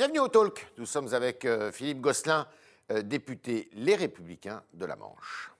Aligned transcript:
Bienvenue 0.00 0.20
au 0.20 0.28
Talk. 0.28 0.66
Nous 0.78 0.86
sommes 0.86 1.12
avec 1.12 1.44
euh, 1.44 1.70
Philippe 1.70 2.00
Gosselin, 2.00 2.46
euh, 2.90 3.02
député 3.02 3.68
Les 3.74 3.94
Républicains 3.96 4.62
de 4.72 4.86
la 4.86 4.96
Manche. 4.96 5.52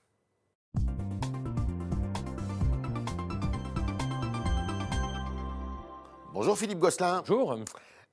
Bonjour 6.33 6.57
Philippe 6.57 6.79
Gosselin. 6.79 7.19
Bonjour. 7.19 7.59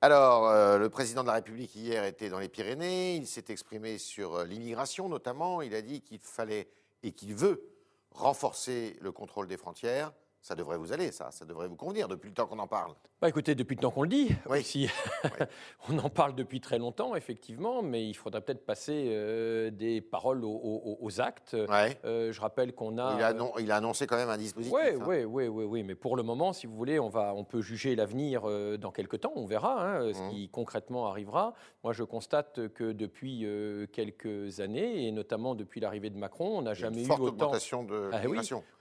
Alors, 0.02 0.48
euh, 0.48 0.76
le 0.76 0.90
président 0.90 1.22
de 1.22 1.28
la 1.28 1.32
République 1.32 1.74
hier 1.74 2.04
était 2.04 2.28
dans 2.28 2.40
les 2.40 2.50
Pyrénées. 2.50 3.16
Il 3.16 3.26
s'est 3.26 3.46
exprimé 3.48 3.96
sur 3.96 4.44
l'immigration 4.44 5.08
notamment. 5.08 5.62
Il 5.62 5.74
a 5.74 5.80
dit 5.80 6.02
qu'il 6.02 6.18
fallait 6.18 6.68
et 7.02 7.12
qu'il 7.12 7.34
veut 7.34 7.62
renforcer 8.10 8.98
le 9.00 9.12
contrôle 9.12 9.48
des 9.48 9.56
frontières. 9.56 10.12
Ça 10.40 10.54
devrait 10.54 10.78
vous 10.78 10.92
aller, 10.92 11.10
ça. 11.10 11.30
Ça 11.30 11.44
devrait 11.44 11.66
vous 11.68 11.76
convenir 11.76 12.08
depuis 12.08 12.28
le 12.28 12.34
temps 12.34 12.46
qu'on 12.46 12.58
en 12.58 12.66
parle. 12.68 12.92
Bah 13.20 13.28
écoutez, 13.28 13.54
depuis 13.56 13.74
le 13.74 13.80
temps 13.82 13.90
qu'on 13.90 14.02
le 14.04 14.08
dit, 14.08 14.28
Oui. 14.48 14.60
aussi, 14.60 14.88
on 15.88 15.98
en 15.98 16.08
parle 16.08 16.34
depuis 16.34 16.60
très 16.60 16.78
longtemps, 16.78 17.16
effectivement, 17.16 17.82
mais 17.82 18.08
il 18.08 18.14
faudrait 18.14 18.40
peut-être 18.40 18.64
passer 18.64 19.06
euh, 19.08 19.70
des 19.70 20.00
paroles 20.00 20.44
aux, 20.44 20.48
aux- 20.50 20.98
aux 21.00 21.20
actes. 21.20 21.56
Ouais. 21.68 21.98
Euh, 22.04 22.32
je 22.32 22.40
rappelle 22.40 22.72
qu'on 22.74 22.96
a. 22.98 23.14
Il, 23.16 23.22
a 23.22 23.28
annon- 23.32 23.52
il 23.58 23.70
a 23.72 23.76
annoncé 23.76 24.06
quand 24.06 24.16
même 24.16 24.28
un 24.30 24.38
dispositif. 24.38 24.72
Oui, 24.74 24.82
hein. 24.94 25.04
oui, 25.06 25.24
oui, 25.24 25.48
oui, 25.48 25.64
oui, 25.64 25.82
mais 25.82 25.96
pour 25.96 26.16
le 26.16 26.22
moment, 26.22 26.52
si 26.52 26.66
vous 26.68 26.76
voulez, 26.76 27.00
on, 27.00 27.08
va, 27.08 27.34
on 27.34 27.44
peut 27.44 27.60
juger 27.60 27.96
l'avenir 27.96 28.42
euh, 28.48 28.76
dans 28.76 28.92
quelques 28.92 29.20
temps, 29.20 29.32
on 29.34 29.44
verra 29.46 29.84
hein, 29.98 30.12
ce 30.14 30.20
Mhm. 30.22 30.30
qui 30.30 30.48
concrètement 30.48 31.06
arrivera. 31.08 31.54
Moi, 31.82 31.92
je 31.92 32.04
constate 32.04 32.68
que 32.68 32.92
depuis 32.92 33.40
euh, 33.44 33.86
quelques 33.92 34.60
années, 34.60 35.06
et 35.06 35.12
notamment 35.12 35.54
depuis 35.56 35.80
l'arrivée 35.80 36.10
de 36.10 36.18
Macron, 36.18 36.58
on 36.58 36.62
n'a 36.62 36.70
a 36.70 36.74
une 36.74 36.78
jamais 36.78 37.02
eu 37.02 37.06
forte 37.06 37.20
autant. 37.20 37.46
augmentation 37.46 37.82
de 37.82 38.10
Ah 38.12 38.20
oui, 38.28 38.38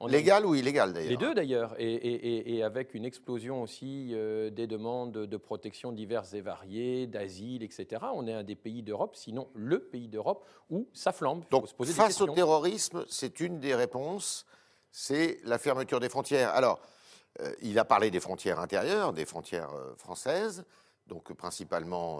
Légale 0.09 0.45
ou 0.45 0.53
illégale 0.55 0.93
d'ailleurs 0.93 1.09
Les 1.09 1.17
deux 1.17 1.33
d'ailleurs, 1.33 1.46
et, 1.53 1.63
et- 1.77 2.15
et- 2.37 2.55
et 2.57 2.63
avec 2.63 2.93
une 2.93 3.05
explosion 3.05 3.61
aussi 3.61 4.11
euh, 4.13 4.49
des 4.49 4.67
demandes 4.67 5.11
de 5.13 5.37
protection 5.37 5.91
diverses 5.91 6.33
et 6.33 6.41
variées, 6.41 7.07
d'asile, 7.07 7.63
etc. 7.63 8.01
On 8.13 8.27
est 8.27 8.33
un 8.33 8.43
des 8.43 8.55
pays 8.55 8.83
d'Europe, 8.83 9.15
sinon 9.15 9.47
le 9.53 9.79
pays 9.79 10.07
d'Europe 10.07 10.45
où 10.69 10.87
ça 10.93 11.11
flambe. 11.11 11.43
Faut 11.43 11.49
Donc, 11.59 11.67
se 11.67 11.73
poser 11.73 11.93
des 11.93 11.97
face 11.97 12.19
au 12.21 12.27
terrorisme, 12.27 13.05
c'est 13.09 13.39
une 13.39 13.59
des 13.59 13.75
réponses, 13.75 14.45
c'est 14.91 15.39
la 15.43 15.57
fermeture 15.57 15.99
des 15.99 16.09
frontières. 16.09 16.49
Alors, 16.51 16.79
euh, 17.41 17.51
il 17.61 17.77
a 17.79 17.85
parlé 17.85 18.09
des 18.11 18.19
frontières 18.19 18.59
intérieures, 18.59 19.13
des 19.13 19.25
frontières 19.25 19.73
euh, 19.73 19.95
françaises, 19.95 20.63
donc 21.07 21.31
principalement 21.33 22.19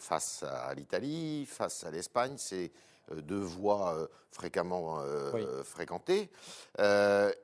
face 0.00 0.42
à 0.42 0.74
l'Italie, 0.74 1.46
face 1.46 1.84
à 1.84 1.90
l'Espagne, 1.92 2.34
c'est 2.36 2.72
deux 3.12 3.38
voies 3.38 4.08
fréquemment 4.32 4.98
Oui. 5.32 5.46
fréquentées. 5.62 6.28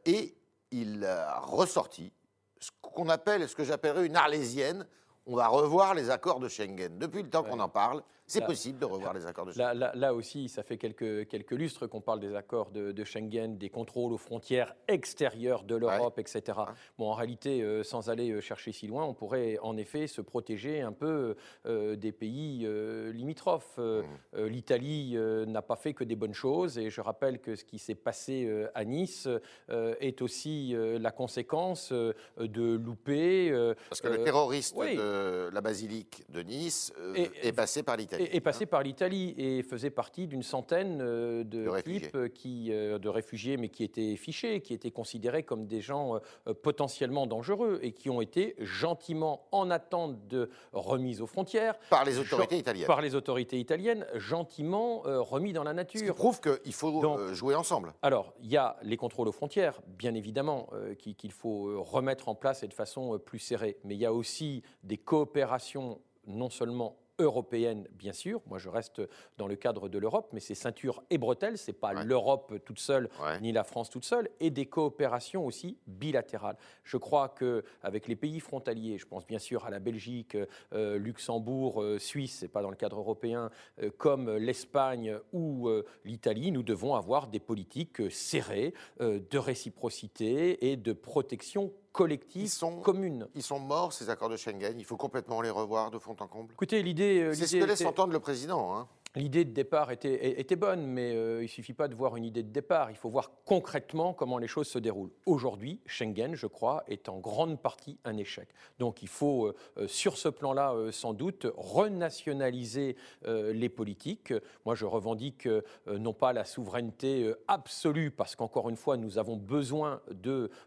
Et 0.04 0.34
il 0.72 1.04
a 1.04 1.38
ressorti 1.40 2.12
ce 2.58 2.70
qu'on 2.80 3.08
appelle, 3.08 3.48
ce 3.48 3.54
que 3.54 3.64
j'appellerais 3.64 4.06
une 4.06 4.16
arlésienne. 4.16 4.86
On 5.26 5.36
va 5.36 5.48
revoir 5.48 5.94
les 5.94 6.10
accords 6.10 6.40
de 6.40 6.48
Schengen. 6.48 6.98
Depuis 6.98 7.22
le 7.22 7.30
temps 7.30 7.44
qu'on 7.44 7.60
en 7.60 7.68
parle, 7.68 8.02
c'est 8.32 8.40
Là- 8.40 8.46
possible 8.46 8.78
de 8.78 8.86
revoir 8.86 9.12
les 9.12 9.26
accords 9.26 9.44
de 9.44 9.52
Schengen. 9.52 9.90
Là, 9.94 10.14
aussi, 10.14 10.48
ça 10.48 10.62
fait 10.62 10.78
quelques, 10.78 11.28
quelques 11.28 11.50
lustres 11.50 11.86
qu'on 11.86 12.00
parle 12.00 12.20
des 12.20 12.34
accords 12.34 12.70
de, 12.70 12.90
de 12.90 13.04
Schengen, 13.04 13.58
des 13.58 13.68
contrôles 13.68 14.12
aux 14.12 14.18
frontières 14.18 14.74
extérieures 14.88 15.64
de 15.64 15.76
l'Europe, 15.76 16.18
etc. 16.18 16.58
Bon, 16.96 17.10
en 17.10 17.14
réalité, 17.14 17.62
euh, 17.62 17.82
sans 17.82 18.08
aller 18.08 18.30
euh, 18.30 18.40
chercher 18.40 18.72
si 18.72 18.86
loin, 18.86 19.04
on 19.04 19.12
pourrait 19.12 19.58
en 19.60 19.76
effet 19.76 20.06
se 20.06 20.22
protéger 20.22 20.80
un 20.80 20.92
peu 20.92 21.36
euh, 21.66 21.94
des 21.96 22.12
pays 22.12 22.62
euh, 22.64 23.12
limitrophes. 23.12 23.76
Mmh. 23.78 24.46
L'Italie 24.46 25.16
n'a 25.46 25.62
pas 25.62 25.76
fait 25.76 25.92
que 25.92 26.04
des 26.04 26.16
bonnes 26.16 26.32
choses, 26.34 26.78
et 26.78 26.88
je 26.88 27.00
rappelle 27.02 27.38
que 27.38 27.54
ce 27.54 27.64
qui 27.64 27.78
s'est 27.78 27.94
passé 27.94 28.66
à 28.74 28.84
Nice 28.84 29.28
est 29.68 30.22
aussi 30.22 30.74
la 30.76 31.10
conséquence 31.10 31.92
de 31.92 32.74
louper. 32.76 33.52
Parce 33.90 34.00
que 34.00 34.08
le 34.08 34.24
terroriste 34.24 34.74
oui. 34.76 34.96
de 34.96 35.50
la 35.52 35.60
basilique 35.60 36.24
de 36.30 36.42
Nice 36.42 36.92
Et- 37.14 37.30
est 37.48 37.52
passé 37.52 37.82
par 37.82 37.96
l'Italie. 37.96 38.21
Est, 38.22 38.36
est 38.36 38.40
passé 38.40 38.66
par 38.66 38.82
l'Italie 38.82 39.34
et 39.36 39.62
faisait 39.62 39.90
partie 39.90 40.26
d'une 40.26 40.42
centaine 40.42 41.00
euh, 41.00 41.44
de, 41.44 41.64
De 41.64 41.68
réfugiés. 41.68 42.10
euh, 42.14 42.28
qui, 42.28 42.72
euh, 42.72 42.98
de 42.98 43.08
réfugiés, 43.08 43.56
mais 43.56 43.68
qui 43.68 43.84
étaient 43.84 44.16
fichés, 44.16 44.60
qui 44.60 44.74
étaient 44.74 44.90
considérés 44.90 45.42
comme 45.42 45.66
des 45.66 45.80
gens 45.80 46.18
potentiellement 46.62 47.26
dangereux 47.26 47.78
et 47.82 47.92
qui 47.92 48.10
ont 48.10 48.20
été 48.20 48.54
gentiment 48.58 49.46
en 49.52 49.70
attente 49.70 50.26
de 50.28 50.50
remise 50.72 51.20
aux 51.20 51.26
frontières 51.26 51.78
Par 51.90 52.04
les 52.04 52.18
autorités 52.18 52.58
italiennes. 52.58 52.86
par 52.86 53.00
les 53.00 53.14
autorités 53.14 53.58
italiennes, 53.58 54.06
gentiment 54.14 55.02
remis 55.04 55.52
dans 55.52 55.64
la 55.64 55.72
Ce 55.72 55.84
qui 55.86 55.98
nature. 55.98 56.14
prouve 56.14 56.40
qu'il 56.40 56.72
faut 56.74 57.00
Donc- 57.00 57.20
jouer 57.32 57.54
ensemble. 57.54 57.92
Alors, 58.02 58.32
il 58.42 58.50
y 58.50 58.56
a 58.56 58.76
les 58.82 58.96
contrôles 58.96 59.28
aux 59.28 59.32
frontières, 59.32 59.80
bien 59.86 60.14
évidemment, 60.14 60.68
qui- 60.98 61.14
qu'il 61.14 61.32
faut 61.32 61.82
remettre 61.82 62.28
en 62.28 62.34
place 62.34 62.62
et 62.62 62.68
de 62.68 62.74
façon 62.74 63.18
plus 63.18 63.38
serrée. 63.38 63.76
Mais 63.84 63.94
il 63.94 64.00
y 64.00 64.06
a 64.06 64.12
aussi 64.12 64.62
des 64.82 64.96
coopérations 64.98 66.00
non 66.26 66.50
seulement 66.50 66.96
européennes, 67.18 67.86
bien 67.92 68.12
sûr. 68.12 68.40
Moi, 68.46 68.58
je 68.58 68.68
reste 68.68 69.02
dans 69.38 69.46
le 69.46 69.56
cadre 69.56 69.88
de 69.88 69.98
l'Europe, 69.98 70.30
mais 70.32 70.40
c'est 70.40 70.54
ceinture 70.54 71.02
et 71.10 71.18
bretelles. 71.18 71.58
C'est 71.58 71.72
pas 71.72 71.92
Ouais. 71.94 72.04
l'Europe 72.04 72.54
toute 72.64 72.78
seule 72.78 73.08
Ouais. 73.22 73.40
ni 73.40 73.52
la 73.52 73.64
France 73.64 73.90
toute 73.90 74.04
seule, 74.04 74.28
et 74.40 74.50
des 74.50 74.66
coopérations 74.66 75.44
aussi 75.44 75.78
bilatérales. 75.86 76.56
Je 76.84 76.96
crois 76.96 77.28
que 77.28 77.64
avec 77.82 78.08
les 78.08 78.16
pays 78.16 78.40
frontaliers, 78.40 78.98
je 78.98 79.06
pense 79.06 79.26
bien 79.26 79.38
sûr 79.38 79.64
à 79.64 79.70
la 79.70 79.78
Belgique, 79.78 80.36
euh, 80.72 80.96
Luxembourg, 80.98 81.82
euh, 81.82 81.98
Suisse, 81.98 82.36
c'est 82.40 82.48
pas 82.48 82.62
dans 82.62 82.70
le 82.70 82.76
cadre 82.76 82.98
européen, 82.98 83.50
euh, 83.82 83.90
comme 83.96 84.30
l'Espagne 84.36 85.18
ou 85.32 85.68
euh, 85.68 85.84
l'Italie, 86.04 86.50
nous 86.52 86.62
devons 86.62 86.94
avoir 86.94 87.26
des 87.28 87.40
politiques 87.40 88.10
serrées 88.10 88.74
de 89.00 89.38
réciprocité 89.38 90.70
et 90.70 90.76
de 90.76 90.92
protection 90.92 91.72
collective 91.92 92.42
Ils 92.42 92.48
sont- 92.48 92.80
commune. 92.80 93.28
Ils 93.34 93.42
sont 93.42 93.58
morts, 93.58 93.92
ces 93.92 94.08
accords 94.10 94.28
de 94.30 94.36
Schengen. 94.36 94.74
Il 94.78 94.84
faut 94.84 94.96
complètement 94.96 95.40
les 95.42 95.50
revoir 95.50 95.90
de 95.90 95.98
fond 95.98 96.16
en 96.20 96.26
comble. 96.26 96.52
Écoutez, 96.52 96.82
l'idée, 96.82 97.20
euh, 97.20 97.34
C'est 97.34 97.46
ce 97.46 97.56
que 97.56 97.64
laisse 97.64 97.84
entendre 97.84 98.12
le 98.12 98.20
président. 98.20 98.74
hein. 98.76 98.88
L'idée 99.14 99.44
de 99.44 99.50
départ 99.52 99.90
était, 99.92 100.40
était 100.40 100.56
bonne, 100.56 100.86
mais 100.86 101.14
euh, 101.14 101.40
il 101.40 101.42
ne 101.42 101.48
suffit 101.48 101.74
pas 101.74 101.86
de 101.86 101.94
voir 101.94 102.16
une 102.16 102.24
idée 102.24 102.42
de 102.42 102.48
départ, 102.50 102.90
il 102.90 102.96
faut 102.96 103.10
voir 103.10 103.30
concrètement 103.44 104.14
comment 104.14 104.38
les 104.38 104.46
choses 104.48 104.68
se 104.68 104.78
déroulent. 104.78 105.10
Aujourd'hui, 105.26 105.80
Schengen, 105.84 106.34
je 106.34 106.46
crois, 106.46 106.82
est 106.88 107.10
en 107.10 107.18
grande 107.18 107.60
partie 107.60 107.98
un 108.04 108.16
échec. 108.16 108.48
Donc 108.78 109.02
il 109.02 109.08
faut, 109.08 109.48
euh, 109.48 109.54
euh, 109.76 109.86
sur 109.86 110.16
ce 110.16 110.30
plan-là, 110.30 110.72
euh, 110.72 110.90
sans 110.92 111.12
doute, 111.12 111.46
renationaliser 111.56 112.96
les 113.26 113.68
politiques. 113.68 114.32
Moi, 114.64 114.74
je 114.74 114.84
revendique 114.86 115.46
non 115.86 116.12
pas 116.14 116.32
la 116.32 116.44
souveraineté 116.44 117.32
absolue, 117.48 118.10
parce 118.10 118.34
qu'encore 118.36 118.70
une 118.70 118.76
fois, 118.76 118.96
nous 118.96 119.18
avons 119.18 119.36
besoin 119.36 120.00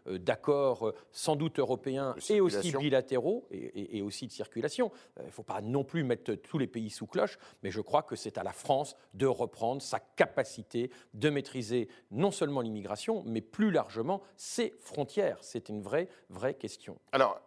d'accords 0.06 0.92
sans 1.12 1.36
doute 1.36 1.58
européens 1.58 2.14
et 2.36 2.40
aussi 2.40 2.70
bilatéraux 2.78 3.46
et, 3.50 3.56
et- 3.56 3.96
et 3.98 4.02
aussi 4.02 4.26
de 4.26 4.32
circulation. 4.32 4.90
Il 5.20 5.26
ne 5.26 5.30
faut 5.30 5.42
pas 5.42 5.60
non 5.60 5.84
plus 5.84 6.04
mettre 6.04 6.34
tous 6.34 6.58
les 6.58 6.66
pays 6.66 6.90
sous 6.90 7.06
cloche, 7.06 7.38
mais 7.62 7.70
je 7.70 7.80
crois 7.80 8.02
que 8.02 8.16
c'est 8.16 8.35
à 8.38 8.42
la 8.42 8.52
France 8.52 8.96
de 9.14 9.26
reprendre 9.26 9.82
sa 9.82 10.00
capacité 10.00 10.90
de 11.14 11.30
maîtriser 11.30 11.88
non 12.10 12.30
seulement 12.30 12.60
l'immigration, 12.60 13.22
mais 13.26 13.40
plus 13.40 13.70
largement 13.70 14.22
ses 14.36 14.74
frontières. 14.80 15.38
C'est 15.42 15.68
une 15.68 15.82
vraie, 15.82 16.08
vraie 16.30 16.54
question. 16.54 16.98
Alors, 17.12 17.40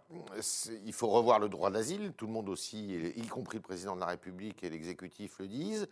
il 0.86 0.94
faut 0.94 1.08
revoir 1.08 1.40
le 1.40 1.50
droit 1.50 1.72
d'asile. 1.72 2.14
Tout 2.18 2.28
le 2.28 2.34
monde 2.34 2.50
aussi, 2.50 3.14
y 3.16 3.28
compris 3.28 3.58
le 3.58 3.64
président 3.64 3.96
de 3.96 4.02
la 4.02 4.08
République 4.08 4.64
et 4.64 4.70
l'exécutif, 4.70 5.40
le 5.40 5.48
disent. 5.48 5.88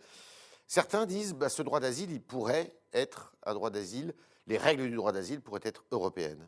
Certains 0.66 1.06
disent 1.06 1.34
que 1.38 1.48
ce 1.48 1.62
droit 1.62 1.80
d'asile, 1.80 2.10
il 2.10 2.20
pourrait 2.20 2.74
être 2.92 3.32
un 3.44 3.54
droit 3.54 3.70
d'asile. 3.70 4.14
Les 4.46 4.58
règles 4.58 4.88
du 4.88 4.96
droit 4.96 5.12
d'asile 5.12 5.40
pourraient 5.40 5.60
être 5.64 5.84
européennes. 5.90 6.46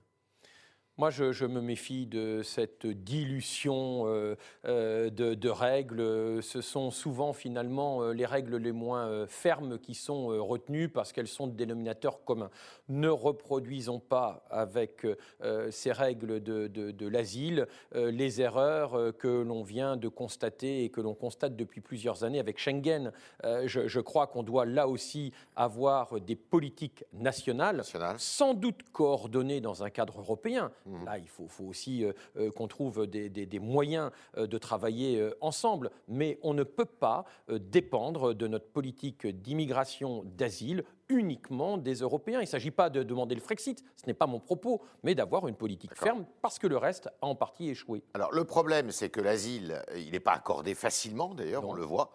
Moi, 1.00 1.08
je, 1.08 1.32
je 1.32 1.46
me 1.46 1.62
méfie 1.62 2.04
de 2.04 2.42
cette 2.42 2.86
dilution 2.86 4.02
euh, 4.06 4.36
euh, 4.66 5.08
de, 5.08 5.32
de 5.32 5.48
règles. 5.48 6.42
Ce 6.42 6.60
sont 6.60 6.90
souvent 6.90 7.32
finalement 7.32 8.02
euh, 8.02 8.12
les 8.12 8.26
règles 8.26 8.56
les 8.58 8.70
moins 8.72 9.26
fermes 9.26 9.78
qui 9.78 9.94
sont 9.94 10.26
retenues 10.46 10.90
parce 10.90 11.14
qu'elles 11.14 11.26
sont 11.26 11.46
de 11.46 11.54
dénominateurs 11.54 12.22
communs. 12.26 12.50
Ne 12.90 13.08
reproduisons 13.08 13.98
pas 13.98 14.44
avec 14.50 15.06
euh, 15.40 15.70
ces 15.70 15.90
règles 15.90 16.42
de, 16.42 16.66
de- 16.66 16.90
de 16.90 17.08
l'asile 17.08 17.66
les 17.94 18.42
erreurs 18.42 19.16
que 19.16 19.28
l'on 19.42 19.62
vient 19.62 19.96
de 19.96 20.08
constater 20.08 20.84
et 20.84 20.90
que 20.90 21.00
l'on 21.00 21.14
constate 21.14 21.56
depuis 21.56 21.80
plusieurs 21.80 22.24
années 22.24 22.40
avec 22.40 22.58
Schengen. 22.58 23.10
Je, 23.42 23.88
je 23.88 24.00
crois 24.00 24.26
qu'on 24.26 24.42
doit 24.42 24.66
là 24.66 24.86
aussi 24.86 25.32
avoir 25.56 26.20
des 26.20 26.36
politiques 26.36 27.04
nationales 27.14 27.76
National. 27.78 28.16
sans 28.18 28.52
doute 28.52 28.82
coordonnées 28.92 29.62
dans 29.62 29.82
un 29.82 29.88
cadre 29.88 30.20
européen. 30.20 30.70
Mhm. 30.90 31.04
Là, 31.06 31.18
il 31.18 31.28
faut, 31.28 31.46
faut 31.48 31.64
aussi 31.64 32.04
euh, 32.04 32.12
euh, 32.36 32.50
qu'on 32.50 32.68
trouve 32.68 33.06
des, 33.06 33.28
des- 33.28 33.46
des 33.46 33.58
moyens 33.58 34.10
euh, 34.36 34.46
de 34.46 34.58
travailler 34.58 35.18
euh, 35.20 35.34
ensemble. 35.40 35.90
Mais 36.08 36.38
on 36.42 36.52
ne 36.54 36.62
peut 36.64 36.84
pas 36.84 37.24
dépendre 37.48 38.34
de 38.34 38.46
notre 38.46 38.66
politique 38.68 39.26
d'immigration, 39.26 40.24
d'asile 40.36 40.84
uniquement 41.08 41.76
des 41.78 41.94
Européens. 41.94 42.38
Il 42.40 42.44
ne 42.44 42.48
s'agit 42.48 42.70
pas 42.70 42.90
de 42.90 43.02
demander 43.02 43.34
le 43.34 43.40
Frexit, 43.40 43.84
ce 43.96 44.06
n'est 44.06 44.14
pas 44.14 44.26
mon 44.26 44.40
propos, 44.40 44.82
mais 45.02 45.14
d'avoir 45.14 45.48
une 45.48 45.54
politique 45.56 45.94
ferme 45.96 46.24
parce 46.42 46.58
que 46.58 46.66
le 46.66 46.76
reste 46.76 47.06
a 47.22 47.26
en 47.26 47.34
partie 47.34 47.68
échoué. 47.68 48.02
Alors, 48.14 48.32
le 48.32 48.44
problème, 48.44 48.90
c'est 48.90 49.08
que 49.10 49.20
l'asile, 49.20 49.82
il 49.96 50.10
n'est 50.12 50.20
pas 50.20 50.32
accordé 50.32 50.74
facilement, 50.74 51.34
d'ailleurs, 51.34 51.66
on 51.66 51.72
le 51.74 51.82
voit. 51.84 52.12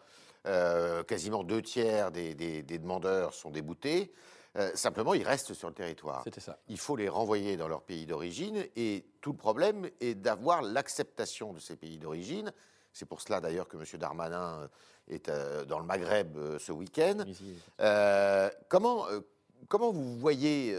Quasiment 1.08 1.44
deux 1.44 1.62
tiers 1.62 2.12
des 2.12 2.62
demandeurs 2.64 3.34
sont 3.34 3.50
déboutés. 3.50 4.14
Euh, 4.58 4.72
simplement, 4.76 5.14
ils 5.14 5.24
restent 5.24 5.54
sur 5.54 5.68
le 5.68 5.74
territoire. 5.74 6.24
C'était 6.24 6.42
ça. 6.42 6.58
Il 6.70 6.78
faut 6.78 6.96
les 6.96 7.10
renvoyer 7.10 7.58
dans 7.58 7.68
leur 7.68 7.82
pays 7.82 8.06
d'origine 8.06 8.66
et 8.76 9.06
tout 9.22 9.32
le 9.32 9.38
problème 9.38 9.90
est 10.00 10.16
d'avoir 10.16 10.62
l'acceptation 10.62 11.54
de 11.54 11.60
ces 11.60 11.76
pays 11.76 11.98
d'origine. 11.98 12.54
C'est 12.94 13.06
pour 13.06 13.22
cela 13.22 13.42
d'ailleurs 13.42 13.68
que 13.68 13.76
M. 13.76 13.84
Darmanin 14.00 14.70
est 15.10 15.30
dans 15.68 15.80
le 15.80 15.86
Maghreb 15.86 16.38
ce 16.58 16.72
week-end. 16.72 17.26
comment, 18.70 19.06
comment 19.68 19.92
vous 19.92 20.18
voyez 20.18 20.74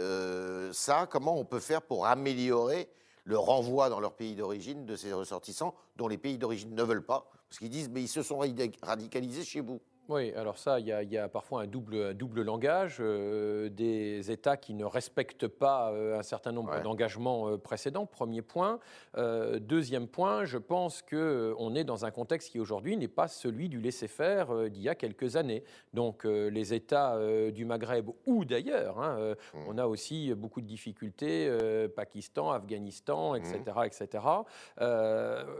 ça? 0.72 1.06
Comment 1.10 1.38
on 1.38 1.44
peut 1.44 1.60
faire 1.60 1.82
pour 1.82 2.06
améliorer 2.06 2.88
le 3.24 3.36
renvoi 3.36 3.90
dans 3.90 4.00
leur 4.00 4.14
pays 4.14 4.34
d'origine 4.34 4.86
de 4.86 4.96
ces 4.96 5.12
ressortissants 5.12 5.74
dont 5.96 6.08
les 6.08 6.16
pays 6.16 6.38
d'origine 6.38 6.74
ne 6.74 6.82
veulent 6.82 7.04
pas? 7.04 7.30
Parce 7.48 7.58
qu'ils 7.58 7.70
disent, 7.70 7.90
mais 7.90 8.02
ils 8.02 8.08
se 8.08 8.22
sont 8.22 8.40
radicalisés 8.82 9.44
chez 9.44 9.60
vous. 9.60 9.80
Oui, 10.08 10.32
alors 10.34 10.56
ça, 10.56 10.78
il 10.78 10.86
y, 10.86 11.18
a 11.18 11.28
parfois 11.28 11.62
un 11.62 11.66
double, 11.66 12.14
double 12.14 12.42
langage, 12.42 12.98
euh, 13.00 13.68
des 13.68 14.30
États 14.30 14.56
qui 14.56 14.72
ne 14.72 14.84
respectent 14.84 15.48
pas 15.48 15.90
euh, 15.90 16.16
un 16.16 16.22
certain 16.22 16.52
nombre 16.52 16.80
d'engagements 16.82 17.48
euh, 17.48 17.58
précédents, 17.58 18.06
premier 18.06 18.42
point. 18.42 18.78
deuxième 19.16 20.06
point, 20.06 20.44
je 20.44 20.58
pense 20.58 21.02
qu'on 21.02 21.74
est 21.74 21.82
dans 21.82 22.04
un 22.04 22.10
contexte 22.12 22.52
qui 22.52 22.60
aujourd'hui 22.60 22.96
n'est 22.96 23.08
pas 23.08 23.26
celui 23.26 23.68
du 23.68 23.80
laisser-faire 23.80 24.70
d'il 24.70 24.82
y 24.82 24.88
a 24.88 24.94
quelques 24.94 25.34
années. 25.36 25.64
Donc 25.92 26.24
les 26.24 26.74
États 26.74 27.18
du 27.50 27.64
Maghreb 27.64 28.10
ou 28.26 28.44
d'ailleurs, 28.44 29.00
hein, 29.00 29.34
mmh. 29.54 29.58
on 29.68 29.78
a 29.78 29.86
aussi 29.86 30.34
beaucoup 30.34 30.60
de 30.60 30.66
difficultés, 30.66 31.50
Pakistan, 31.96 32.50
Afghanistan, 32.50 33.34
etc. 33.34 33.60
Mmh. 33.66 33.84
etc. 33.84 34.24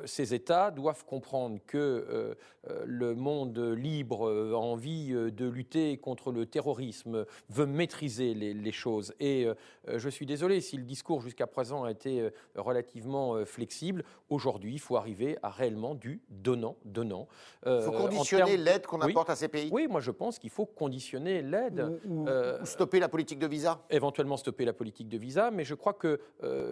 ces 0.05 0.35
États 0.35 0.71
doivent 0.71 1.05
comprendre 1.05 1.59
que 1.67 2.37
le 2.85 3.15
monde 3.15 3.59
libre 3.59 4.36
euh, 4.37 4.55
envie 4.55 5.13
euh, 5.13 5.31
de 5.31 5.47
lutter 5.47 5.97
contre 5.99 6.31
le 6.31 6.47
terrorisme, 6.47 7.25
veut 7.49 7.67
maîtriser 7.67 8.35
les, 8.35 8.73
choses. 8.73 9.15
Et 9.21 9.47
euh, 9.47 9.55
je 9.99 10.09
suis 10.09 10.27
désolé 10.27 10.61
si 10.61 10.77
le 10.77 10.83
discours 10.83 11.21
jusqu'à 11.21 11.47
présent 11.47 11.85
a 11.85 11.91
été 11.91 12.29
relativement 12.57 13.45
flexible. 13.45 14.05
Aujourd'hui, 14.29 14.75
il 14.75 14.81
faut 14.81 14.97
arriver 14.97 15.39
à 15.43 15.51
réellement 15.51 15.95
du 15.95 16.21
donnant-donnant. 16.29 17.29
Il 17.65 17.81
faut 17.83 17.93
conditionner 17.93 18.57
l'aide 18.57 18.87
qu'on 18.87 19.01
apporte 19.01 19.31
à 19.31 19.37
ces 19.37 19.49
pays 19.49 19.71
Oui, 19.73 19.87
moi 19.89 20.01
je 20.01 20.11
pense 20.11 20.39
qu'il 20.39 20.51
faut 20.51 20.67
conditionner 20.67 21.43
l'aide. 21.43 22.01
Ou, 22.05 22.27
stopper 22.65 22.99
la 23.01 23.09
politique 23.09 23.39
de 23.39 23.47
visa 23.47 23.85
Éventuellement 23.89 24.37
stopper 24.37 24.65
la 24.65 24.73
politique 24.73 25.09
de 25.09 25.19
visa, 25.19 25.51
mais 25.51 25.65
je 25.65 25.75
crois 25.75 25.95
que 25.95 26.21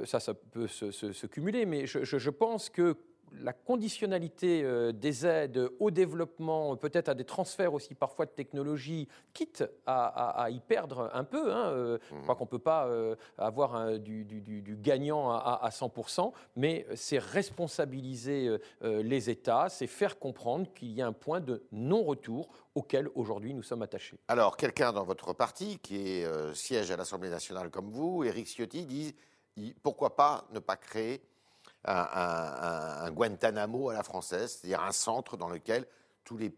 ça, 0.04 0.20
ça 0.20 0.34
peut 0.34 0.66
se, 0.66 1.26
cumuler. 1.26 1.64
Mais 1.64 1.86
je, 1.86 2.04
je 2.04 2.30
pense 2.30 2.68
que 2.68 2.96
la 3.40 3.52
conditionnalité 3.52 4.62
euh, 4.62 4.92
des 4.92 5.26
aides 5.26 5.68
au 5.78 5.90
développement, 5.90 6.76
peut-être 6.76 7.08
à 7.08 7.14
des 7.14 7.24
transferts 7.24 7.74
aussi 7.74 7.94
parfois 7.94 8.26
de 8.26 8.30
technologie, 8.30 9.08
quitte 9.32 9.64
à, 9.86 10.48
y 10.50 10.60
perdre 10.60 11.10
un 11.12 11.24
peu. 11.24 11.52
Hein, 11.52 11.66
euh, 11.66 11.98
je 12.10 12.22
crois 12.22 12.36
qu'on 12.36 12.44
ne 12.44 12.50
peut 12.50 12.58
pas 12.58 12.86
euh, 12.86 13.16
avoir 13.38 13.98
du, 13.98 14.24
gagnant 14.80 15.30
à, 15.30 15.68
100%, 15.70 16.32
mais 16.56 16.86
c'est 16.94 17.18
responsabiliser 17.18 18.58
les 18.82 19.30
États, 19.30 19.68
c'est 19.68 19.86
faire 19.86 20.18
comprendre 20.18 20.72
qu'il 20.74 20.92
y 20.92 21.02
a 21.02 21.06
un 21.06 21.12
point 21.12 21.40
de 21.40 21.62
non-retour 21.72 22.48
auquel 22.74 23.08
aujourd'hui 23.14 23.54
nous 23.54 23.62
sommes 23.62 23.82
attachés. 23.82 24.18
Alors, 24.28 24.56
quelqu'un 24.56 24.92
dans 24.92 25.04
votre 25.04 25.32
parti 25.32 25.78
qui 25.78 25.96
est, 25.96 26.54
siège 26.54 26.90
à 26.90 26.96
l'Assemblée 26.96 27.30
nationale 27.30 27.70
comme 27.70 27.90
vous, 27.90 28.24
Éric 28.24 28.46
Ciotti, 28.46 28.86
dit 28.86 29.14
pourquoi 29.82 30.16
pas 30.16 30.46
ne 30.52 30.58
pas 30.58 30.76
créer 30.76 31.22
un, 31.84 33.10
Guantanamo 33.10 33.90
à 33.90 33.94
la 33.94 34.02
française, 34.02 34.58
c'est-à-dire 34.58 34.82
un 34.82 34.92
centre 34.92 35.36
dans 35.36 35.48
lequel 35.48 35.86
tous 36.24 36.36
les 36.36 36.54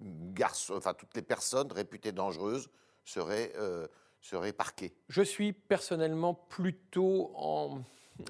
garçons, 0.00 0.80
toutes 0.98 1.14
les 1.14 1.22
personnes 1.22 1.70
réputées 1.72 2.12
dangereuses 2.12 2.68
seraient, 3.04 3.52
euh, 3.56 3.86
seraient 4.20 4.52
parquées. 4.52 4.94
Je 5.08 5.22
suis 5.22 5.52
personnellement 5.52 6.34
plutôt 6.34 7.32
en 7.34 7.82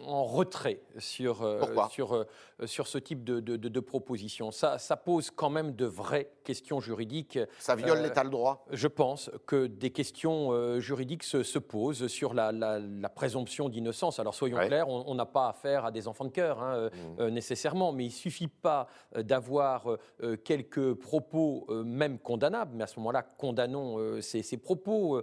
en 0.05 0.25
retrait 0.25 0.81
sur, 0.99 1.43
euh, 1.43 1.61
sur, 1.91 2.15
euh, 2.15 2.25
sur 2.65 2.87
ce 2.87 2.99
type 2.99 3.25
de, 3.25 3.41
de, 3.41 3.81
proposition. 3.81 4.50
Ça, 4.50 4.79
ça, 4.79 4.97
pose 4.97 5.31
quand 5.31 5.50
même 5.50 5.75
de 5.75 5.87
vraies 5.87 6.31
questions 6.44 6.81
juridiques. 6.81 7.38
Ça 7.59 7.77
viole 7.77 7.99
euh, 7.99 8.03
l'état 8.03 8.25
de 8.25 8.31
droit 8.31 8.65
Je 8.73 8.88
pense 8.88 9.31
que 9.47 9.67
des 9.67 9.91
questions 9.91 10.81
juridiques 10.81 11.23
se, 11.23 11.43
se, 11.43 11.59
posent 11.59 12.06
sur 12.09 12.35
la, 12.35 12.53
la, 12.53 13.09
présomption 13.09 13.69
d'innocence. 13.69 14.19
Alors 14.19 14.35
soyons 14.35 14.59
clairs, 14.59 14.88
on 14.88 15.15
n'a 15.15 15.27
pas 15.27 15.49
affaire 15.49 15.85
à 15.85 15.91
des 15.91 16.09
enfants 16.09 16.25
de 16.25 16.31
cœur 16.31 16.62
hein, 16.62 16.91
mmh. 17.19 17.27
nécessairement, 17.29 17.93
mais 17.93 18.05
il 18.05 18.09
ne 18.09 18.12
suffit 18.12 18.49
pas 18.49 18.88
d'avoir 19.17 19.87
quelques 20.44 20.94
propos 20.94 21.67
même 21.85 22.19
condamnables, 22.19 22.73
mais 22.75 22.85
à 22.85 22.87
ce 22.87 22.99
moment-là, 23.00 23.23
condamnons 23.23 24.21
ces, 24.21 24.43
ces, 24.43 24.56
propos, 24.56 25.23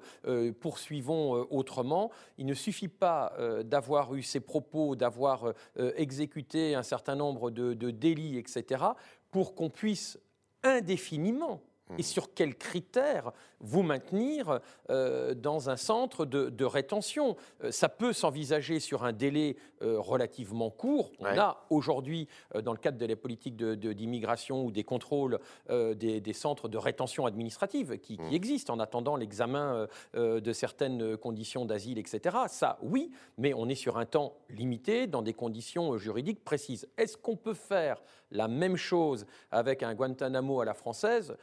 poursuivons 0.59 1.47
autrement. 1.51 2.11
Il 2.37 2.45
ne 2.45 2.53
suffit 2.53 2.87
pas 2.87 3.33
d'avoir 3.63 4.15
eu 4.15 4.23
ces 4.23 4.39
propos 4.39 4.52
propos 4.53 4.95
d'avoir 4.95 5.45
euh, 5.79 5.91
exécuté 5.95 6.75
un 6.75 6.83
certain 6.83 7.15
nombre 7.15 7.49
de, 7.49 7.73
de 7.73 7.89
délits, 7.89 8.37
etc., 8.37 8.83
pour 9.31 9.55
qu'on 9.55 9.71
puisse 9.71 10.19
indéfiniment 10.61 11.59
et 11.91 12.01
mmh. 12.01 12.03
sur 12.03 12.33
quels 12.33 12.55
critères 12.55 13.31
vous 13.59 13.83
maintenir 13.83 14.59
euh, 14.89 15.33
dans 15.33 15.69
un 15.69 15.77
centre 15.77 16.25
de, 16.25 16.65
rétention? 16.65 17.35
Euh, 17.63 17.71
ça 17.71 17.89
peut 17.89 18.13
s'envisager 18.13 18.79
sur 18.79 19.03
un 19.03 19.13
délai 19.13 19.57
euh, 19.81 19.99
relativement 19.99 20.69
court. 20.69 21.11
On 21.19 21.25
a 21.25 21.65
aujourd'hui, 21.69 22.27
dans 22.63 22.71
le 22.71 22.77
cadre 22.77 22.97
de 22.97 23.05
la 23.05 23.15
politique 23.15 23.55
d'immigration 23.57 24.63
de, 24.63 24.67
ou 24.67 24.71
des 24.71 24.83
contrôles, 24.83 25.39
des, 25.69 26.33
centres 26.33 26.67
de 26.67 26.77
rétention 26.77 27.25
administrative 27.25 27.99
qui, 27.99 28.17
qui 28.17 28.21
mmh. 28.21 28.33
existent 28.33 28.73
en 28.73 28.79
attendant 28.79 29.15
l'examen 29.15 29.87
de 30.13 30.53
certaines 30.53 31.17
conditions 31.17 31.65
d'asile, 31.65 31.97
etc. 31.99 32.37
Ça, 32.47 32.79
oui, 32.81 33.11
mais 33.37 33.53
on 33.53 33.67
est 33.69 33.75
sur 33.75 33.97
un 33.97 34.05
temps 34.05 34.33
limité, 34.49 35.07
dans 35.07 35.21
des 35.21 35.33
conditions 35.33 35.97
juridiques 35.97 36.43
précises. 36.43 36.87
Est-ce 36.97 37.17
qu'on 37.17 37.35
peut 37.35 37.53
faire 37.53 38.01
la 38.33 38.47
même 38.47 38.75
chose 38.75 39.25
avec 39.51 39.83
un 39.83 39.93
Guantanamo 39.93 40.59
à 40.59 40.65
la 40.65 40.73
française, 40.73 41.35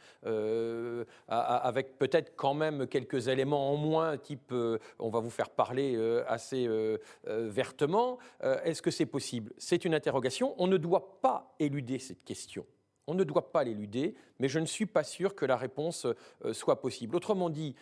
avec 1.27 1.97
peut-être 1.97 2.33
quand 2.35 2.53
même 2.53 2.87
quelques 2.87 3.27
éléments 3.27 3.71
en 3.71 3.77
moins, 3.77 4.17
type 4.17 4.51
euh, 4.51 4.77
on 4.99 5.09
va 5.09 5.19
vous 5.19 5.29
faire 5.29 5.49
parler 5.49 5.95
euh, 5.95 6.23
assez 6.27 6.67
euh, 6.67 6.97
vertement. 7.25 8.17
Est-ce 8.41 8.81
que 8.81 8.91
c'est 8.91 9.05
possible? 9.05 9.51
C'est 9.57 9.85
une 9.85 9.93
interrogation. 9.93 10.55
On 10.57 10.67
ne 10.67 10.77
doit 10.77 11.19
pas 11.21 11.55
éluder 11.59 11.99
cette 11.99 12.23
question. 12.23 12.65
On 13.07 13.13
ne 13.13 13.23
doit 13.23 13.51
pas 13.51 13.63
l'éluder, 13.63 14.15
mais 14.39 14.47
je 14.47 14.59
ne 14.59 14.65
suis 14.65 14.85
pas 14.85 15.03
sûr 15.03 15.35
que 15.35 15.45
la 15.45 15.57
réponse 15.57 16.07
soit 16.53 16.79
possible. 16.79 17.15
Autrement 17.15 17.49
dit, 17.49 17.75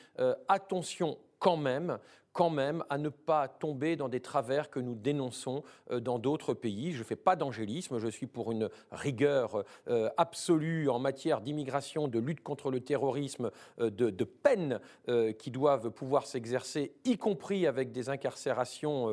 attention 0.47 1.17
quand 1.39 1.57
même 1.57 1.99
quand 2.33 2.49
même 2.49 2.83
à 2.89 2.97
ne 2.97 3.09
pas 3.09 3.47
tomber 3.47 3.95
dans 3.95 4.09
des 4.09 4.19
travers 4.19 4.69
que 4.69 4.79
nous 4.79 4.95
dénonçons 4.95 5.63
euh, 5.91 5.99
dans 5.99 6.19
d'autres 6.19 6.53
pays. 6.53 6.91
Je 6.91 6.99
ne 6.99 7.03
fais 7.03 7.15
pas 7.15 7.35
d'angélisme, 7.35 7.99
je 7.99 8.07
suis 8.07 8.27
pour 8.27 8.51
une 8.51 8.69
rigueur 8.91 9.63
euh, 9.87 10.09
absolue 10.17 10.89
en 10.89 10.99
matière 10.99 11.41
d'immigration, 11.41 12.07
de 12.07 12.19
lutte 12.19 12.41
contre 12.41 12.71
le 12.71 12.81
terrorisme, 12.81 13.51
euh, 13.79 13.89
de, 13.89 14.23
peines 14.23 14.79
qui 15.39 15.51
doivent 15.51 15.89
pouvoir 15.91 16.25
s'exercer, 16.25 16.93
y 17.03 17.17
compris 17.17 17.65
avec 17.65 17.91
des 17.91 18.09
incarcérations 18.09 19.07